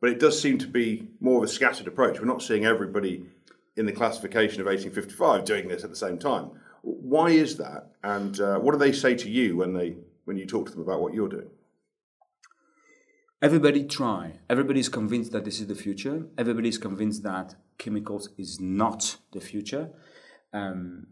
But 0.00 0.08
it 0.08 0.18
does 0.18 0.40
seem 0.40 0.56
to 0.56 0.66
be 0.66 1.06
more 1.20 1.36
of 1.36 1.44
a 1.44 1.48
scattered 1.48 1.86
approach. 1.86 2.18
We're 2.18 2.24
not 2.24 2.42
seeing 2.42 2.64
everybody 2.64 3.26
in 3.76 3.84
the 3.84 3.92
classification 3.92 4.62
of 4.62 4.68
1855 4.68 5.44
doing 5.44 5.68
this 5.68 5.84
at 5.84 5.90
the 5.90 5.96
same 5.96 6.18
time. 6.18 6.52
Why 6.82 7.30
is 7.30 7.56
that? 7.56 7.92
And 8.02 8.38
uh, 8.40 8.58
what 8.58 8.72
do 8.72 8.78
they 8.78 8.92
say 8.92 9.14
to 9.14 9.30
you 9.30 9.56
when 9.56 9.72
they 9.72 9.96
when 10.24 10.36
you 10.36 10.46
talk 10.46 10.66
to 10.66 10.72
them 10.72 10.82
about 10.82 11.00
what 11.00 11.14
you're 11.14 11.28
doing? 11.28 11.50
Everybody 13.40 13.84
try. 13.84 14.38
Everybody 14.48 14.80
is 14.80 14.88
convinced 14.88 15.32
that 15.32 15.44
this 15.44 15.60
is 15.60 15.66
the 15.66 15.74
future. 15.74 16.26
Everybody 16.38 16.68
is 16.68 16.78
convinced 16.78 17.24
that 17.24 17.56
chemicals 17.78 18.28
is 18.38 18.60
not 18.60 19.16
the 19.32 19.40
future. 19.40 19.90
Um, 20.52 21.06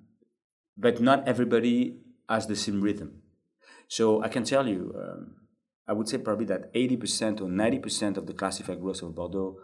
but 0.76 1.00
not 1.00 1.26
everybody 1.26 1.98
has 2.28 2.46
the 2.46 2.56
same 2.56 2.80
rhythm. 2.80 3.22
So 3.88 4.22
I 4.22 4.28
can 4.28 4.44
tell 4.44 4.68
you, 4.68 4.94
um, 4.96 5.34
I 5.88 5.92
would 5.92 6.08
say 6.08 6.18
probably 6.18 6.46
that 6.46 6.72
80% 6.72 7.40
or 7.40 7.48
90% 7.48 8.16
of 8.16 8.26
the 8.26 8.32
classified 8.32 8.80
growers 8.80 9.02
of 9.02 9.14
Bordeaux 9.16 9.56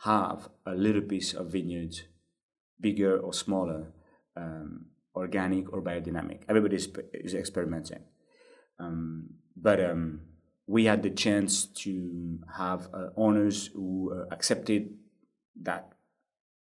have 0.00 0.50
a 0.66 0.74
little 0.74 1.00
piece 1.00 1.32
of 1.32 1.50
vineyard, 1.50 1.94
bigger 2.78 3.18
or 3.18 3.32
smaller, 3.32 3.92
um, 4.36 4.86
organic 5.18 5.72
or 5.72 5.82
biodynamic. 5.82 6.40
Everybody 6.48 6.76
is, 6.76 6.88
is 7.12 7.34
experimenting. 7.34 8.00
Um, 8.78 9.30
but 9.56 9.84
um, 9.84 10.20
we 10.66 10.84
had 10.84 11.02
the 11.02 11.10
chance 11.10 11.66
to 11.66 12.38
have 12.56 12.88
uh, 12.92 13.08
owners 13.16 13.68
who 13.74 14.12
uh, 14.12 14.26
accepted 14.30 14.94
that 15.62 15.92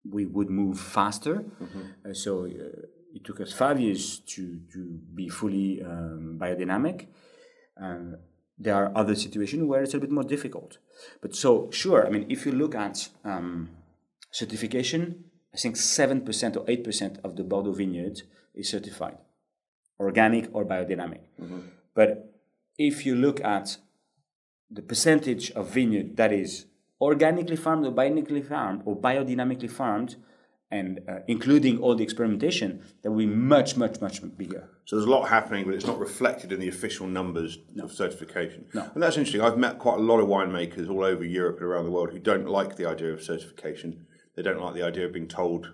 we 0.10 0.26
would 0.26 0.50
move 0.50 0.80
faster. 0.80 1.44
Uh, 2.08 2.14
so 2.14 2.46
uh, 2.46 2.86
it 3.14 3.24
took 3.24 3.42
us 3.42 3.52
five 3.52 3.80
years 3.80 4.20
to, 4.20 4.60
to 4.72 5.00
be 5.14 5.28
fully 5.28 5.82
um, 5.82 6.38
biodynamic. 6.40 7.08
Uh, 7.82 8.18
there 8.58 8.76
are 8.76 8.92
other 8.96 9.16
situations 9.16 9.64
where 9.64 9.84
it's 9.84 9.94
a 9.94 10.00
bit 10.00 10.12
more 10.12 10.24
difficult. 10.24 10.78
But 11.22 11.36
so, 11.36 11.70
sure, 11.72 12.06
I 12.06 12.10
mean, 12.10 12.26
if 12.30 12.46
you 12.46 12.52
look 12.52 12.76
at 12.76 13.10
um, 13.24 13.70
certification, 14.32 15.26
I 15.54 15.58
think 15.58 15.76
7% 15.76 16.58
or 16.58 16.66
8% 16.66 17.20
of 17.24 17.36
the 17.36 17.44
Bordeaux 17.44 17.74
vineyard 17.74 18.22
is 18.56 18.70
certified, 18.70 19.18
organic 20.00 20.50
or 20.54 20.66
biodynamic. 20.66 21.22
But 21.94 22.34
if 22.78 23.06
you 23.06 23.16
look 23.16 23.40
at 23.44 23.78
the 24.70 24.82
percentage 24.82 25.52
of 25.52 25.70
vineyard 25.70 26.18
that 26.18 26.34
is 26.34 26.66
organically 27.00 27.56
farmed 27.56 27.86
or 27.86 27.92
biodynamically 27.92 28.48
farmed 28.48 28.82
or 28.86 28.96
biodynamically 28.96 29.70
farmed, 29.70 30.16
and 30.72 31.00
uh, 31.08 31.20
including 31.28 31.80
all 31.80 31.96
the 31.96 32.04
experimentation, 32.04 32.84
that 33.02 33.12
will 33.12 33.20
be 33.20 33.26
much, 33.28 33.78
much, 33.78 34.02
much 34.02 34.20
bigger. 34.36 34.68
So 34.86 34.96
there's 34.96 35.08
a 35.08 35.12
lot 35.12 35.30
happening, 35.30 35.64
but 35.64 35.76
it's 35.76 35.86
not 35.86 36.00
reflected 36.00 36.52
in 36.52 36.60
the 36.60 36.68
official 36.68 37.08
numbers 37.08 37.60
of 37.80 37.92
certification. 37.92 38.66
And 38.74 39.02
that's 39.02 39.16
interesting. 39.16 39.42
I've 39.42 39.58
met 39.58 39.78
quite 39.78 40.00
a 40.00 40.02
lot 40.02 40.20
of 40.20 40.28
winemakers 40.28 40.90
all 40.90 41.04
over 41.04 41.24
Europe 41.24 41.58
and 41.58 41.66
around 41.66 41.86
the 41.86 41.92
world 41.92 42.12
who 42.12 42.20
don't 42.20 42.48
like 42.48 42.76
the 42.76 42.88
idea 42.88 43.14
of 43.14 43.22
certification. 43.22 44.08
They 44.36 44.42
don't 44.42 44.60
like 44.60 44.74
the 44.74 44.84
idea 44.84 45.06
of 45.06 45.14
being 45.14 45.28
told 45.28 45.72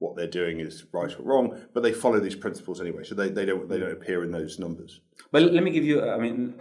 what 0.00 0.16
they're 0.16 0.26
doing 0.26 0.60
is 0.60 0.84
right 0.92 1.14
or 1.18 1.22
wrong, 1.22 1.60
but 1.72 1.82
they 1.82 1.92
follow 1.92 2.18
these 2.18 2.34
principles 2.34 2.80
anyway. 2.80 3.04
So 3.04 3.14
they, 3.14 3.28
they 3.28 3.44
don't 3.44 3.68
they 3.68 3.78
don't 3.78 3.92
appear 3.92 4.24
in 4.24 4.32
those 4.32 4.58
numbers. 4.58 5.00
But 5.30 5.42
let 5.42 5.62
me 5.62 5.70
give 5.70 5.84
you, 5.84 6.02
I 6.02 6.18
mean, 6.18 6.54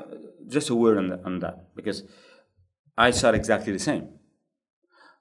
just 0.48 0.70
a 0.70 0.76
word 0.76 0.98
on, 0.98 1.08
the, 1.08 1.24
on 1.24 1.40
that, 1.40 1.74
because 1.74 2.04
I 2.98 3.12
said 3.12 3.34
exactly 3.34 3.72
the 3.74 3.80
same. 3.80 4.10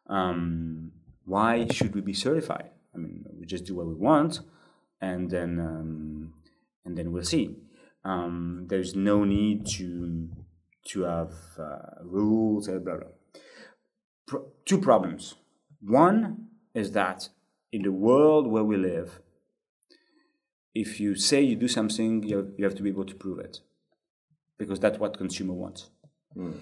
Um, 0.08 0.92
why 1.24 1.68
should 1.68 1.94
we 1.94 2.00
be 2.00 2.12
certified? 2.12 2.70
I 2.94 2.98
mean, 2.98 3.24
we 3.38 3.46
just 3.46 3.64
do 3.64 3.76
what 3.76 3.86
we 3.86 3.94
want, 3.94 4.40
and 5.00 5.30
then 5.30 5.60
um, 5.60 6.34
and 6.84 6.98
then 6.98 7.12
we'll 7.12 7.22
see. 7.22 7.56
Um, 8.04 8.66
there's 8.68 8.96
no 8.96 9.24
need 9.24 9.66
to 9.76 10.28
to 10.88 11.02
have 11.02 11.34
uh, 11.56 12.02
rules 12.02 12.66
blah 12.66 12.78
blah. 12.78 12.96
Pro- 14.26 14.48
two 14.64 14.80
problems. 14.80 15.36
One 15.80 16.48
is 16.74 16.90
that 16.92 17.28
in 17.72 17.82
the 17.82 17.92
world 17.92 18.46
where 18.46 18.64
we 18.64 18.76
live, 18.76 19.20
if 20.74 21.00
you 21.00 21.14
say 21.14 21.42
you 21.42 21.56
do 21.56 21.68
something, 21.68 22.22
you 22.22 22.54
have, 22.62 22.74
to 22.74 22.82
be 22.82 22.90
able 22.90 23.04
to 23.04 23.14
prove 23.14 23.38
it, 23.38 23.60
because 24.58 24.78
that's 24.80 24.98
what 24.98 25.18
consumer 25.18 25.54
wants. 25.54 25.90
Hmm. 26.34 26.52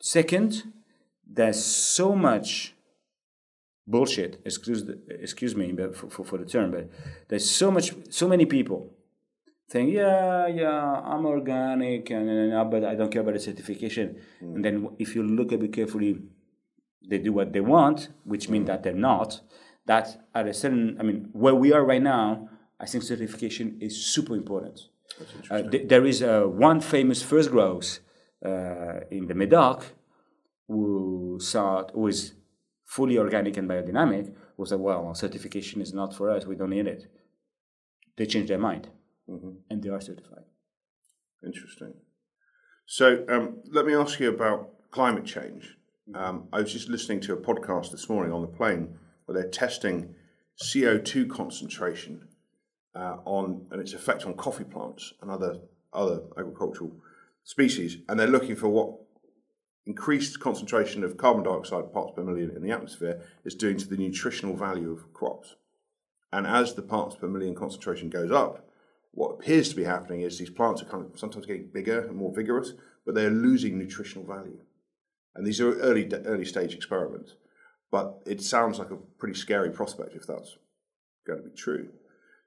Second, 0.00 0.72
there's 1.26 1.62
so 1.62 2.14
much 2.14 2.74
bullshit. 3.86 4.40
Excuse 4.44 4.84
the, 4.84 5.00
excuse 5.08 5.54
me 5.54 5.72
but 5.72 5.96
for, 5.96 6.10
for, 6.10 6.24
for 6.24 6.38
the 6.38 6.44
term, 6.44 6.70
but 6.70 6.88
there's 7.28 7.48
so 7.48 7.70
much 7.70 7.92
so 8.10 8.28
many 8.28 8.46
people 8.46 8.90
saying, 9.68 9.88
yeah, 9.88 10.48
yeah, 10.48 11.00
I'm 11.04 11.24
organic, 11.26 12.10
and, 12.10 12.28
and, 12.28 12.70
but 12.70 12.84
I 12.84 12.96
don't 12.96 13.10
care 13.10 13.22
about 13.22 13.34
the 13.34 13.40
certification. 13.40 14.16
Hmm. 14.40 14.56
And 14.56 14.64
then 14.64 14.88
if 14.98 15.14
you 15.14 15.22
look 15.22 15.52
a 15.52 15.58
bit 15.58 15.72
carefully, 15.72 16.18
they 17.08 17.18
do 17.18 17.32
what 17.32 17.52
they 17.52 17.60
want, 17.60 18.08
which 18.24 18.48
means 18.48 18.62
hmm. 18.62 18.66
that 18.66 18.82
they're 18.82 18.92
not. 18.92 19.40
That 19.90 20.06
at 20.38 20.46
a 20.46 20.54
certain, 20.54 20.96
I 21.00 21.02
mean, 21.08 21.18
where 21.32 21.56
we 21.64 21.68
are 21.76 21.84
right 21.92 22.04
now, 22.18 22.48
I 22.78 22.86
think 22.86 23.02
certification 23.02 23.66
is 23.80 23.94
super 24.14 24.34
important. 24.42 24.78
Uh, 25.50 25.62
th- 25.62 25.88
there 25.92 26.06
is 26.12 26.22
uh, 26.22 26.44
one 26.70 26.80
famous 26.80 27.20
first 27.30 27.50
growth 27.50 27.98
uh, 28.50 29.00
in 29.10 29.26
the 29.30 29.34
Medoc 29.42 29.78
who 30.68 31.38
saw 31.52 31.68
who 31.92 32.06
is 32.06 32.20
fully 32.84 33.18
organic 33.18 33.56
and 33.56 33.68
biodynamic 33.68 34.32
who 34.56 34.64
said, 34.64 34.78
well, 34.78 35.12
certification 35.14 35.80
is 35.80 35.92
not 35.92 36.14
for 36.14 36.30
us, 36.30 36.46
we 36.46 36.54
don't 36.54 36.74
need 36.78 36.86
it. 36.86 37.02
They 38.16 38.26
changed 38.26 38.50
their 38.52 38.64
mind 38.66 38.84
and 39.70 39.82
they 39.82 39.88
are 39.88 40.00
certified. 40.00 40.46
Interesting. 41.44 41.94
So 42.86 43.24
um, 43.28 43.44
let 43.76 43.84
me 43.86 43.94
ask 43.94 44.20
you 44.20 44.28
about 44.28 44.60
climate 44.92 45.26
change. 45.36 45.64
Um, 46.14 46.36
I 46.52 46.60
was 46.62 46.72
just 46.72 46.88
listening 46.88 47.20
to 47.22 47.32
a 47.32 47.40
podcast 47.48 47.90
this 47.90 48.08
morning 48.08 48.32
on 48.32 48.42
the 48.42 48.52
plane 48.60 48.84
they're 49.34 49.48
testing 49.48 50.14
CO2 50.62 51.30
concentration 51.30 52.28
uh, 52.94 53.16
on 53.24 53.66
and 53.70 53.80
its 53.80 53.92
effect 53.92 54.26
on 54.26 54.34
coffee 54.34 54.64
plants 54.64 55.12
and 55.22 55.30
other 55.30 55.60
other 55.92 56.22
agricultural 56.38 56.92
species, 57.44 57.98
and 58.08 58.18
they're 58.18 58.26
looking 58.26 58.56
for 58.56 58.68
what 58.68 58.94
increased 59.86 60.38
concentration 60.38 61.02
of 61.02 61.16
carbon 61.16 61.42
dioxide 61.42 61.92
parts 61.92 62.12
per 62.14 62.22
million 62.22 62.50
in 62.54 62.62
the 62.62 62.70
atmosphere 62.70 63.22
is 63.44 63.54
doing 63.54 63.76
to 63.76 63.88
the 63.88 63.96
nutritional 63.96 64.54
value 64.54 64.92
of 64.92 65.12
crops. 65.12 65.56
And 66.32 66.46
as 66.46 66.74
the 66.74 66.82
parts 66.82 67.16
per 67.16 67.26
million 67.26 67.54
concentration 67.54 68.08
goes 68.08 68.30
up, 68.30 68.68
what 69.12 69.32
appears 69.32 69.68
to 69.70 69.76
be 69.76 69.84
happening 69.84 70.20
is 70.20 70.38
these 70.38 70.50
plants 70.50 70.82
are 70.82 70.86
kind 70.86 71.04
of 71.04 71.18
sometimes 71.18 71.46
getting 71.46 71.66
bigger 71.66 72.06
and 72.06 72.16
more 72.16 72.32
vigorous, 72.32 72.74
but 73.04 73.14
they're 73.14 73.30
losing 73.30 73.78
nutritional 73.78 74.26
value. 74.26 74.60
And 75.34 75.44
these 75.44 75.60
are 75.60 75.74
early 75.80 76.08
early 76.24 76.44
stage 76.44 76.74
experiments, 76.74 77.34
but 77.90 78.20
it 78.26 78.40
sounds 78.40 78.78
like 78.78 78.90
a 78.90 78.96
pretty 79.18 79.34
scary 79.34 79.70
prospect 79.70 80.14
if 80.14 80.26
that's 80.26 80.56
going 81.26 81.42
to 81.42 81.48
be 81.48 81.54
true. 81.54 81.88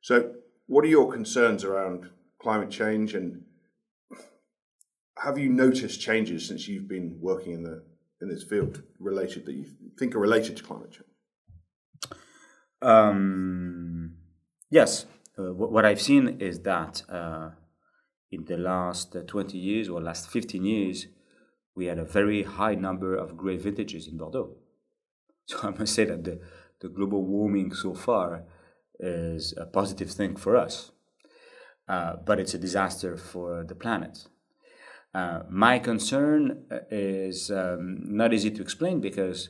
So, 0.01 0.33
what 0.67 0.83
are 0.83 0.89
your 0.89 1.11
concerns 1.11 1.63
around 1.63 2.09
climate 2.39 2.69
change, 2.69 3.13
and 3.13 3.43
have 5.17 5.37
you 5.37 5.49
noticed 5.49 6.01
changes 6.01 6.47
since 6.47 6.67
you've 6.67 6.87
been 6.87 7.17
working 7.19 7.53
in 7.53 7.63
the 7.63 7.83
in 8.21 8.29
this 8.29 8.43
field 8.43 8.81
related 8.99 9.45
that 9.45 9.53
you 9.53 9.65
think 9.99 10.15
are 10.15 10.19
related 10.19 10.57
to 10.57 10.63
climate 10.63 10.91
change? 10.91 11.07
Um, 12.81 14.15
yes, 14.69 15.05
uh, 15.37 15.53
what, 15.53 15.71
what 15.71 15.85
I've 15.85 16.01
seen 16.01 16.39
is 16.39 16.59
that 16.61 17.03
uh, 17.09 17.51
in 18.31 18.45
the 18.45 18.57
last 18.57 19.15
uh, 19.15 19.21
20 19.21 19.57
years 19.57 19.89
or 19.89 20.01
last 20.01 20.29
15 20.29 20.65
years, 20.65 21.07
we 21.75 21.85
had 21.85 21.97
a 21.97 22.05
very 22.05 22.43
high 22.43 22.75
number 22.75 23.15
of 23.15 23.37
great 23.37 23.61
vintages 23.61 24.07
in 24.07 24.17
Bordeaux. 24.17 24.55
So 25.45 25.59
I 25.63 25.69
must 25.71 25.93
say 25.95 26.05
that 26.05 26.23
the, 26.23 26.39
the 26.79 26.89
global 26.89 27.23
warming 27.23 27.73
so 27.73 27.93
far 27.93 28.43
is 28.99 29.53
a 29.57 29.65
positive 29.65 30.11
thing 30.11 30.35
for 30.35 30.55
us. 30.55 30.91
uh, 31.87 32.15
but 32.25 32.39
it's 32.39 32.53
a 32.53 32.57
disaster 32.57 33.17
for 33.17 33.63
the 33.63 33.75
planet. 33.75 34.27
Uh, 35.13 35.41
my 35.49 35.79
concern 35.79 36.65
uh, 36.71 36.79
is 36.89 37.51
um, 37.51 37.99
not 38.05 38.33
easy 38.33 38.51
to 38.51 38.61
explain 38.61 39.01
because 39.01 39.49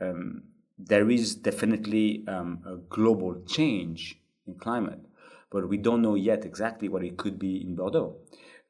um, 0.00 0.42
there 0.78 1.10
is 1.10 1.34
definitely 1.36 2.24
um, 2.28 2.62
a 2.66 2.76
global 2.76 3.42
change 3.46 4.18
in 4.46 4.54
climate, 4.56 5.00
but 5.50 5.68
we 5.68 5.76
don't 5.76 6.02
know 6.02 6.14
yet 6.14 6.44
exactly 6.44 6.88
what 6.88 7.04
it 7.04 7.16
could 7.16 7.38
be 7.38 7.62
in 7.62 7.76
Bordeaux. 7.76 8.16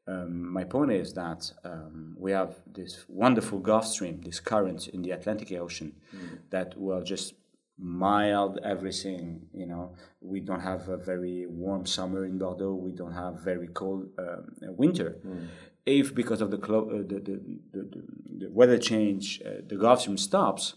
Um, 0.09 0.53
my 0.53 0.65
point 0.65 0.93
is 0.93 1.13
that 1.15 1.51
um, 1.65 2.17
we 2.19 2.31
have 2.31 2.55
this 2.73 3.05
wonderful 3.09 3.59
Gulf 3.59 3.87
Stream, 3.87 4.21
this 4.25 4.39
current 4.39 4.89
in 4.89 5.03
the 5.03 5.11
Atlantic 5.11 5.51
Ocean, 5.53 5.95
mm. 6.15 6.39
that 6.51 6.79
will 6.79 7.03
just 7.03 7.35
mild 7.79 8.61
everything. 8.65 9.49
You 9.53 9.67
know, 9.67 9.97
we 10.21 10.41
don't 10.41 10.61
have 10.61 10.89
a 10.89 10.97
very 10.97 11.47
warm 11.47 11.87
summer 11.87 12.25
in 12.25 12.39
Bordeaux. 12.39 12.75
We 12.75 12.93
don't 12.93 13.13
have 13.13 13.41
very 13.41 13.69
cold 13.69 14.11
um, 14.19 14.47
winter. 14.77 15.19
Mm. 15.27 15.49
If 15.85 16.15
because 16.15 16.41
of 16.41 16.51
the, 16.51 16.59
clo- 16.59 16.89
uh, 16.89 16.99
the, 16.99 17.21
the, 17.21 17.41
the, 17.73 18.03
the, 18.39 18.51
weather 18.51 18.79
change, 18.79 19.41
uh, 19.45 19.61
the 19.67 19.77
Gulf 19.77 20.01
Stream 20.01 20.17
stops, 20.17 20.75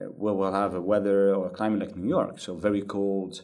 uh, 0.00 0.06
we 0.10 0.32
will 0.32 0.52
have 0.52 0.74
a 0.74 0.80
weather 0.80 1.34
or 1.34 1.46
a 1.46 1.50
climate 1.50 1.80
like 1.80 1.96
New 1.96 2.08
York. 2.08 2.38
So 2.38 2.56
very 2.56 2.82
cold 2.82 3.42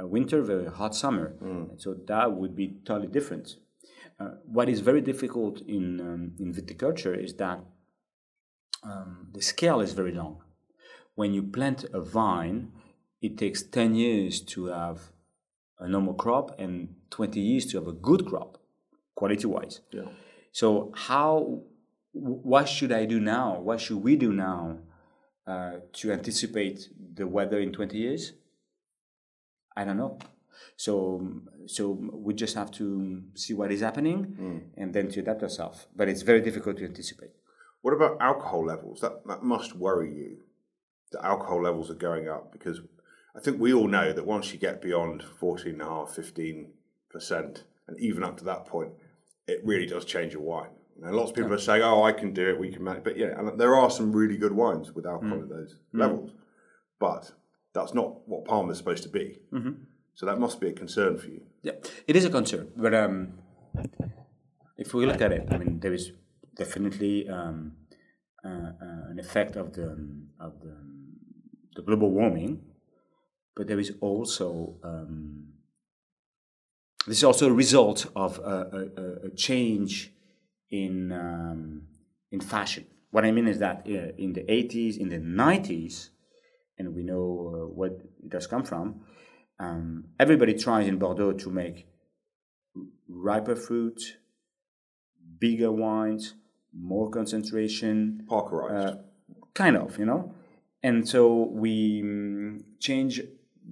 uh, 0.00 0.06
winter, 0.06 0.42
very 0.42 0.66
hot 0.66 0.94
summer. 0.94 1.34
Mm. 1.42 1.80
So 1.80 1.94
that 2.06 2.32
would 2.32 2.56
be 2.56 2.76
totally 2.84 3.08
different. 3.08 3.56
Uh, 4.20 4.30
what 4.44 4.68
is 4.68 4.80
very 4.80 5.00
difficult 5.00 5.60
in 5.62 6.00
um, 6.00 6.32
in 6.38 6.52
viticulture 6.52 7.16
is 7.22 7.34
that 7.34 7.58
um, 8.82 9.28
the 9.32 9.42
scale 9.42 9.80
is 9.80 9.92
very 9.92 10.12
long. 10.12 10.42
When 11.16 11.34
you 11.34 11.42
plant 11.42 11.84
a 11.92 12.00
vine, 12.00 12.72
it 13.20 13.36
takes 13.38 13.62
ten 13.62 13.94
years 13.94 14.40
to 14.52 14.66
have 14.66 15.10
a 15.78 15.88
normal 15.88 16.14
crop 16.14 16.58
and 16.60 16.94
twenty 17.10 17.40
years 17.40 17.66
to 17.66 17.78
have 17.78 17.88
a 17.88 17.92
good 17.92 18.26
crop, 18.26 18.58
quality 19.16 19.46
wise. 19.46 19.80
Yeah. 19.90 20.08
So 20.52 20.92
how? 20.94 21.62
What 22.12 22.68
should 22.68 22.92
I 22.92 23.06
do 23.06 23.18
now? 23.18 23.58
What 23.58 23.80
should 23.80 24.00
we 24.04 24.14
do 24.14 24.32
now 24.32 24.78
uh, 25.48 25.72
to 25.94 26.12
anticipate 26.12 26.88
the 27.14 27.26
weather 27.26 27.58
in 27.58 27.72
twenty 27.72 27.98
years? 27.98 28.32
I 29.76 29.84
don't 29.84 29.96
know. 29.96 30.18
So 30.76 31.42
so 31.66 31.98
we 32.12 32.34
just 32.34 32.54
have 32.54 32.70
to 32.72 33.22
see 33.34 33.54
what 33.54 33.72
is 33.72 33.80
happening 33.80 34.36
mm. 34.40 34.60
and 34.76 34.94
then 34.94 35.08
to 35.10 35.20
adapt 35.20 35.42
ourselves. 35.42 35.86
But 35.94 36.08
it's 36.08 36.22
very 36.22 36.40
difficult 36.40 36.78
to 36.78 36.84
anticipate. 36.84 37.30
What 37.82 37.94
about 37.94 38.16
alcohol 38.20 38.64
levels? 38.64 39.00
That 39.00 39.26
that 39.26 39.42
must 39.42 39.76
worry 39.76 40.14
you. 40.14 40.38
The 41.12 41.24
alcohol 41.24 41.62
levels 41.62 41.90
are 41.90 41.94
going 41.94 42.28
up 42.28 42.52
because 42.52 42.80
I 43.36 43.40
think 43.40 43.60
we 43.60 43.72
all 43.72 43.88
know 43.88 44.12
that 44.12 44.26
once 44.26 44.52
you 44.52 44.58
get 44.58 44.80
beyond 44.80 45.24
14.5, 45.40 46.68
15%, 47.12 47.62
and 47.88 47.98
even 47.98 48.22
up 48.22 48.36
to 48.38 48.44
that 48.44 48.64
point, 48.64 48.92
it 49.46 49.60
really 49.64 49.86
does 49.86 50.04
change 50.04 50.32
your 50.32 50.42
wine. 50.42 50.70
You 50.96 51.04
know, 51.04 51.12
lots 51.12 51.30
of 51.30 51.36
people 51.36 51.50
yeah. 51.50 51.56
are 51.56 51.60
saying, 51.60 51.82
"Oh, 51.82 52.04
I 52.04 52.12
can 52.12 52.32
do 52.32 52.48
it. 52.48 52.58
We 52.58 52.70
can 52.70 52.84
manage." 52.84 53.04
But 53.04 53.16
yeah, 53.16 53.38
and 53.38 53.58
there 53.58 53.76
are 53.76 53.90
some 53.90 54.12
really 54.12 54.36
good 54.36 54.52
wines 54.52 54.92
with 54.92 55.06
alcohol 55.06 55.38
mm. 55.38 55.42
at 55.42 55.48
those 55.48 55.76
mm. 55.94 56.00
levels, 56.00 56.30
but 57.00 57.32
that's 57.72 57.94
not 57.94 58.26
what 58.28 58.44
Palmer 58.44 58.72
is 58.72 58.78
supposed 58.78 59.02
to 59.02 59.08
be. 59.08 59.40
Mm-hmm. 59.52 59.72
So 60.14 60.26
that 60.26 60.38
must 60.38 60.60
be 60.60 60.68
a 60.68 60.72
concern 60.72 61.18
for 61.18 61.26
you. 61.26 61.42
Yeah, 61.62 61.72
it 62.06 62.14
is 62.14 62.24
a 62.24 62.30
concern. 62.30 62.70
But 62.76 62.94
um, 62.94 63.34
if 64.78 64.94
we 64.94 65.06
look 65.06 65.20
at 65.20 65.32
it, 65.32 65.48
I 65.50 65.58
mean, 65.58 65.80
there 65.80 65.92
is 65.92 66.12
definitely 66.56 67.28
um, 67.28 67.72
uh, 68.44 68.48
uh, 68.48 69.10
an 69.10 69.18
effect 69.18 69.56
of 69.56 69.72
the 69.72 69.90
of 70.38 70.60
the, 70.60 70.76
the, 71.74 71.82
global 71.82 72.10
warming, 72.10 72.62
but 73.56 73.66
there 73.66 73.80
is 73.80 73.92
also 74.00 74.76
um, 74.84 75.48
this 77.06 77.18
is 77.18 77.24
also 77.24 77.48
a 77.48 77.52
result 77.52 78.06
of 78.14 78.38
a, 78.38 78.88
a, 78.96 79.26
a 79.26 79.30
change 79.30 80.12
in 80.70 81.10
um, 81.10 81.82
in 82.30 82.40
fashion. 82.40 82.86
What 83.10 83.24
I 83.24 83.32
mean 83.32 83.48
is 83.48 83.58
that 83.58 83.86
uh, 83.86 84.12
in 84.18 84.32
the 84.32 84.42
80s, 84.42 84.96
in 84.96 85.08
the 85.08 85.18
90s, 85.18 86.10
and 86.78 86.94
we 86.94 87.04
know 87.04 87.22
uh, 87.22 87.72
what 87.72 87.92
it 88.24 88.32
has 88.32 88.46
come 88.46 88.64
from 88.64 89.02
um, 89.58 90.04
everybody 90.18 90.54
tries 90.54 90.88
in 90.88 90.98
Bordeaux 90.98 91.32
to 91.32 91.50
make 91.50 91.86
riper 93.08 93.56
fruit, 93.56 94.18
bigger 95.38 95.72
wines, 95.72 96.34
more 96.72 97.10
concentration. 97.10 98.24
Parkerized. 98.28 98.74
Uh, 98.74 98.96
kind 99.54 99.76
of, 99.76 99.98
you 99.98 100.04
know? 100.04 100.34
And 100.82 101.08
so 101.08 101.48
we 101.50 102.02
um, 102.02 102.64
change 102.78 103.22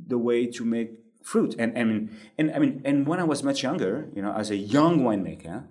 the 0.06 0.16
way 0.16 0.46
to 0.46 0.64
make 0.64 0.92
fruit. 1.22 1.54
And, 1.58 1.76
I 1.76 1.84
mean, 1.84 2.16
and 2.38 2.52
I 2.52 2.58
mean, 2.58 2.80
and 2.84 3.06
when 3.06 3.20
I 3.20 3.24
was 3.24 3.42
much 3.42 3.62
younger, 3.62 4.08
you 4.14 4.22
know, 4.22 4.32
as 4.32 4.50
a 4.50 4.56
young 4.56 5.00
winemaker, 5.00 5.66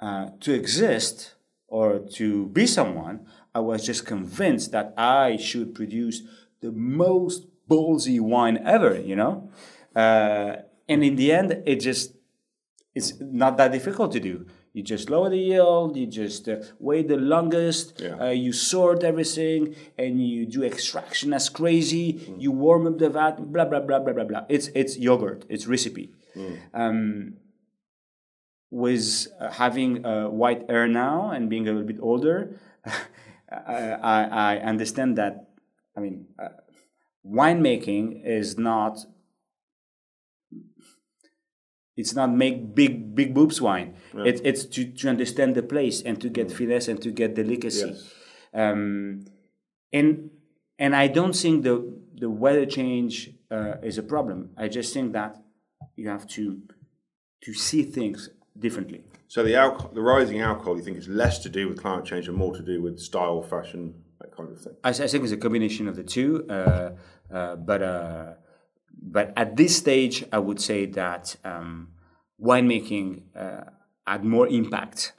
uh, 0.00 0.28
to 0.40 0.54
exist 0.54 1.34
or 1.66 1.98
to 1.98 2.46
be 2.46 2.66
someone, 2.66 3.26
I 3.54 3.60
was 3.60 3.84
just 3.84 4.06
convinced 4.06 4.70
that 4.72 4.94
I 4.96 5.36
should 5.36 5.74
produce 5.74 6.22
the 6.60 6.70
most 6.70 7.46
ballsy 7.68 8.20
wine 8.20 8.58
ever, 8.64 8.98
you 9.00 9.16
know? 9.16 9.50
Uh, 9.94 10.56
and 10.88 11.04
in 11.04 11.16
the 11.16 11.32
end, 11.32 11.62
it 11.66 11.76
just, 11.80 12.14
it's 12.94 13.20
not 13.20 13.56
that 13.58 13.72
difficult 13.72 14.12
to 14.12 14.20
do. 14.20 14.46
You 14.72 14.82
just 14.82 15.10
lower 15.10 15.28
the 15.28 15.38
yield, 15.38 15.96
you 15.96 16.06
just 16.06 16.48
uh, 16.48 16.56
wait 16.78 17.08
the 17.08 17.16
longest, 17.16 18.00
yeah. 18.00 18.14
uh, 18.20 18.30
you 18.30 18.52
sort 18.52 19.02
everything, 19.02 19.74
and 19.98 20.24
you 20.24 20.46
do 20.46 20.62
extraction 20.62 21.32
as 21.32 21.48
crazy. 21.48 22.12
Mm. 22.12 22.40
You 22.42 22.52
warm 22.52 22.86
up 22.86 22.98
the 22.98 23.10
vat, 23.10 23.52
blah 23.52 23.64
blah 23.64 23.80
blah 23.80 23.98
blah 23.98 24.12
blah 24.12 24.24
blah. 24.24 24.44
It's 24.48 24.68
it's 24.74 24.96
yogurt, 24.96 25.44
it's 25.48 25.66
recipe. 25.66 26.12
Mm. 26.36 26.58
Um, 26.74 27.34
with 28.70 29.26
uh, 29.40 29.50
having 29.50 30.04
uh, 30.04 30.28
white 30.28 30.68
hair 30.70 30.86
now 30.86 31.30
and 31.30 31.48
being 31.48 31.66
a 31.66 31.72
little 31.72 31.86
bit 31.86 31.98
older, 32.00 32.60
I, 33.50 34.24
I 34.24 34.56
understand 34.58 35.16
that. 35.16 35.48
I 35.96 36.00
mean, 36.00 36.26
uh, 36.38 36.50
winemaking 37.28 38.24
is 38.24 38.58
not 38.58 39.06
it's 41.98 42.14
not 42.14 42.32
make 42.32 42.74
big 42.74 43.14
big 43.14 43.34
boobs 43.34 43.60
wine 43.60 43.94
yeah. 44.14 44.24
it, 44.24 44.40
it's 44.44 44.64
to, 44.64 44.84
to 44.84 45.08
understand 45.08 45.54
the 45.54 45.62
place 45.62 46.00
and 46.00 46.20
to 46.20 46.28
get 46.30 46.48
mm. 46.48 46.52
finesse 46.52 46.88
and 46.88 47.02
to 47.02 47.10
get 47.10 47.34
delicacy 47.34 47.88
yes. 47.88 48.14
um, 48.54 49.24
and 49.92 50.30
and 50.78 50.94
i 50.96 51.06
don't 51.08 51.34
think 51.34 51.64
the 51.64 51.76
the 52.14 52.30
weather 52.30 52.64
change 52.64 53.30
uh, 53.50 53.74
is 53.82 53.98
a 53.98 54.02
problem 54.02 54.50
i 54.56 54.68
just 54.68 54.94
think 54.94 55.12
that 55.12 55.36
you 55.96 56.08
have 56.08 56.26
to 56.26 56.62
to 57.42 57.52
see 57.52 57.82
things 57.82 58.30
differently 58.58 59.04
so 59.28 59.42
the 59.42 59.54
alcohol, 59.54 59.90
the 59.92 60.00
rising 60.00 60.40
alcohol 60.40 60.76
you 60.76 60.82
think 60.82 60.96
is 60.96 61.08
less 61.08 61.38
to 61.40 61.48
do 61.48 61.68
with 61.68 61.80
climate 61.82 62.04
change 62.04 62.28
and 62.28 62.36
more 62.36 62.54
to 62.54 62.62
do 62.62 62.80
with 62.80 62.98
style 62.98 63.42
fashion 63.42 63.94
that 64.20 64.34
kind 64.36 64.50
of 64.50 64.60
thing 64.60 64.74
i, 64.84 64.90
I 64.90 64.92
think 64.92 65.24
it's 65.24 65.32
a 65.32 65.36
combination 65.36 65.88
of 65.88 65.96
the 65.96 66.04
two 66.04 66.46
uh, 66.48 66.52
uh, 66.52 66.90
but 67.30 67.82
uh, 67.82 68.32
but 69.00 69.32
at 69.36 69.56
this 69.56 69.76
stage, 69.76 70.24
I 70.32 70.38
would 70.38 70.60
say 70.60 70.86
that 70.86 71.36
um, 71.44 71.88
winemaking 72.40 73.22
uh, 73.36 73.64
had 74.06 74.24
more 74.24 74.48
impact 74.48 75.12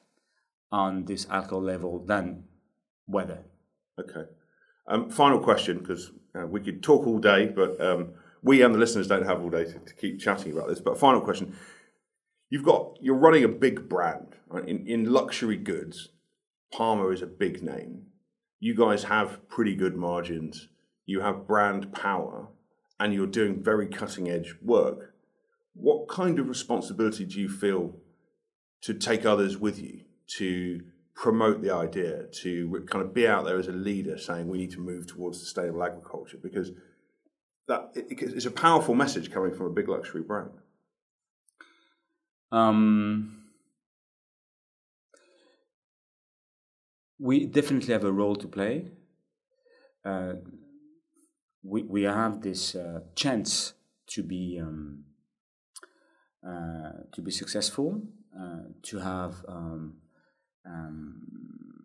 on 0.72 1.06
this 1.06 1.28
alcohol 1.30 1.62
level 1.62 2.00
than 2.06 2.44
weather. 3.08 3.40
Okay. 4.00 4.26
Um, 4.88 5.10
final 5.10 5.40
question, 5.40 5.80
because 5.80 6.12
uh, 6.36 6.46
we 6.46 6.62
could 6.62 6.84
talk 6.84 7.06
all 7.06 7.20
day, 7.20 7.48
but 7.48 7.80
um, 7.82 8.14
we 8.42 8.62
and 8.62 8.74
the 8.74 8.80
listeners 8.80 9.08
don't 9.08 9.26
have 9.26 9.42
all 9.42 9.50
day 9.50 9.66
to, 9.66 9.80
to, 9.80 9.94
keep 9.94 10.20
chatting 10.20 10.52
about 10.52 10.68
this. 10.68 10.80
But 10.80 10.98
final 10.98 11.22
question: 11.22 11.56
You've 12.50 12.64
got 12.64 12.98
you're 13.00 13.16
running 13.16 13.44
a 13.44 13.50
big 13.50 13.88
brand 13.88 14.36
right? 14.48 14.68
in 14.68 14.88
in 14.88 15.12
luxury 15.12 15.58
goods. 15.58 16.10
Palmer 16.72 17.12
is 17.12 17.22
a 17.22 17.28
big 17.28 17.64
name. 17.64 18.08
You 18.60 18.76
guys 18.76 19.06
have 19.06 19.48
pretty 19.48 19.76
good 19.76 19.96
margins 19.96 20.70
you 21.10 21.22
have 21.22 21.48
brand 21.48 21.92
power, 21.92 22.48
and 23.00 23.14
you're 23.14 23.26
doing 23.26 23.64
very 23.64 23.88
cutting 23.88 24.30
edge 24.30 24.56
work, 24.62 25.16
what 25.74 26.08
kind 26.08 26.38
of 26.40 26.48
responsibility 26.48 27.26
do 27.26 27.40
you 27.40 27.50
feel 27.50 27.96
to 28.82 28.94
take 28.94 29.26
others 29.26 29.58
with 29.58 29.82
you, 29.82 30.02
to 30.38 30.82
promote 31.16 31.62
the 31.62 31.74
idea, 31.74 32.28
to 32.42 32.86
kind 32.88 33.04
of 33.04 33.14
be 33.14 33.28
out 33.28 33.46
there 33.46 33.58
as 33.58 33.68
a 33.68 33.72
leader 33.72 34.18
saying 34.18 34.48
we 34.48 34.58
need 34.58 34.72
to 34.72 34.80
move 34.80 35.08
towards 35.08 35.40
sustainable 35.40 35.84
agriculture? 35.84 36.38
Because 36.42 36.72
that 37.68 37.92
it's 37.96 38.46
a 38.46 38.52
powerful 38.52 38.94
message 38.94 39.32
coming 39.32 39.54
from 39.54 39.66
a 39.66 39.72
big 39.72 39.90
luxury 39.90 40.22
brand. 40.22 40.52
Um, 42.52 43.46
we 47.20 47.46
definitely 47.46 47.94
have 47.94 48.04
a 48.04 48.12
role 48.12 48.36
to 48.36 48.48
play. 48.48 48.92
Uh, 50.06 50.34
we, 51.64 51.84
we 51.84 52.04
have 52.04 52.42
this 52.42 52.76
uh, 52.76 53.02
chance 53.16 53.74
to 54.08 54.24
be 54.24 54.60
um, 54.62 55.04
uh, 56.46 57.04
to 57.12 57.22
be 57.22 57.32
successful, 57.32 58.02
uh, 58.40 58.64
to 58.82 59.00
have 59.00 59.36
um, 59.48 59.96
um, 60.66 61.22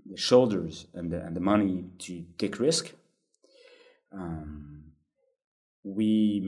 the 0.07 0.17
shoulders 0.17 0.87
and 0.95 1.11
the, 1.11 1.21
and 1.21 1.35
the 1.35 1.41
money 1.41 1.85
to 1.99 2.25
take 2.39 2.61
risk. 2.61 2.93
Um, 4.13 4.85
we 5.83 6.43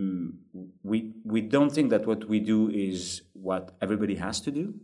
we 0.83 1.13
we 1.25 1.41
don't 1.43 1.71
think 1.71 1.91
that 1.91 2.07
what 2.07 2.29
we 2.29 2.41
do 2.41 2.71
is 2.71 3.23
what 3.33 3.77
everybody 3.83 4.15
has 4.15 4.41
to 4.43 4.51
do, 4.51 4.75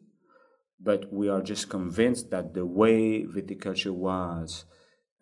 but 0.80 1.10
we 1.12 1.28
are 1.28 1.40
just 1.40 1.70
convinced 1.70 2.30
that 2.30 2.52
the 2.52 2.66
way 2.66 3.22
viticulture 3.22 3.94
was 3.94 4.64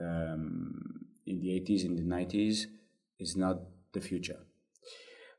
um, 0.01 1.05
in 1.27 1.39
the 1.41 1.49
80s, 1.49 1.85
in 1.85 1.97
the 1.97 2.03
90s, 2.03 2.65
is 3.21 3.37
not 3.37 3.57
the 3.93 4.01
future. 4.01 4.41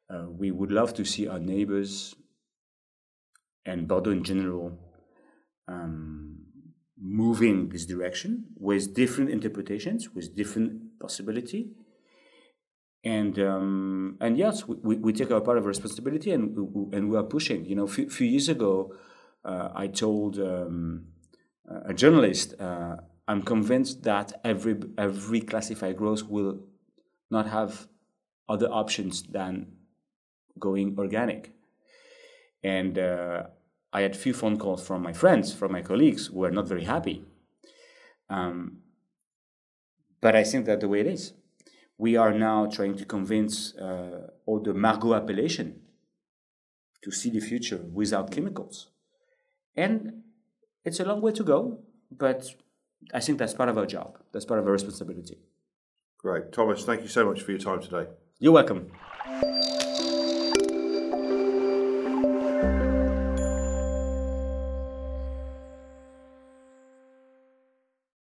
Uh, 0.09 0.25
we 0.29 0.51
would 0.51 0.71
love 0.71 0.93
to 0.93 1.05
see 1.05 1.27
our 1.27 1.39
neighbors 1.39 2.15
and 3.65 3.87
Bordeaux 3.87 4.11
in 4.11 4.23
general 4.23 4.77
um, 5.67 6.37
moving 6.99 7.69
this 7.69 7.85
direction 7.85 8.45
with 8.57 8.93
different 8.93 9.29
interpretations, 9.29 10.09
with 10.13 10.35
different 10.35 10.99
possibility. 10.99 11.71
And 13.03 13.39
um, 13.39 14.17
and 14.21 14.37
yes, 14.37 14.67
we, 14.67 14.97
we 14.97 15.11
take 15.13 15.31
our 15.31 15.41
part 15.41 15.57
of 15.57 15.65
responsibility 15.65 16.31
and 16.31 16.55
and 16.93 17.09
we 17.09 17.17
are 17.17 17.23
pushing. 17.23 17.65
You 17.65 17.75
know, 17.75 17.85
a 17.85 17.87
few, 17.87 18.09
few 18.09 18.27
years 18.27 18.47
ago, 18.47 18.93
uh, 19.43 19.69
I 19.73 19.87
told 19.87 20.37
um, 20.37 21.07
a 21.67 21.93
journalist, 21.95 22.53
uh, 22.59 22.97
I'm 23.27 23.41
convinced 23.41 24.03
that 24.03 24.39
every 24.43 24.77
every 24.99 25.41
classified 25.41 25.97
growth 25.97 26.23
will 26.23 26.59
not 27.31 27.47
have 27.47 27.87
other 28.47 28.67
options 28.67 29.23
than 29.23 29.67
going 30.59 30.95
organic. 30.97 31.51
And 32.63 32.99
uh, 32.99 33.43
I 33.93 34.01
had 34.01 34.15
few 34.15 34.33
phone 34.33 34.57
calls 34.57 34.85
from 34.85 35.01
my 35.01 35.13
friends, 35.13 35.53
from 35.53 35.71
my 35.71 35.81
colleagues, 35.81 36.27
who 36.27 36.39
were 36.39 36.51
not 36.51 36.67
very 36.67 36.83
happy. 36.83 37.25
Um, 38.29 38.77
but 40.21 40.35
I 40.35 40.43
think 40.43 40.65
that 40.65 40.79
the 40.79 40.87
way 40.87 40.99
it 41.01 41.07
is. 41.07 41.33
We 41.97 42.15
are 42.15 42.33
now 42.33 42.65
trying 42.65 42.97
to 42.97 43.05
convince 43.05 43.75
uh, 43.75 44.31
all 44.45 44.59
the 44.59 44.73
Margaux 44.73 45.13
appellation 45.13 45.81
to 47.03 47.11
see 47.11 47.29
the 47.29 47.39
future 47.39 47.81
without 47.93 48.31
chemicals. 48.31 48.89
And 49.75 50.23
it's 50.83 50.99
a 50.99 51.05
long 51.05 51.21
way 51.21 51.31
to 51.33 51.43
go, 51.43 51.79
but 52.11 52.47
I 53.13 53.19
think 53.19 53.37
that's 53.37 53.53
part 53.53 53.69
of 53.69 53.77
our 53.77 53.85
job. 53.85 54.17
That's 54.31 54.45
part 54.45 54.59
of 54.59 54.65
our 54.65 54.71
responsibility. 54.71 55.37
Great. 56.21 56.51
Thomas, 56.51 56.83
thank 56.83 57.01
you 57.01 57.07
so 57.07 57.25
much 57.25 57.41
for 57.41 57.51
your 57.51 57.59
time 57.59 57.81
today. 57.81 58.07
You're 58.39 58.53
welcome. 58.53 58.91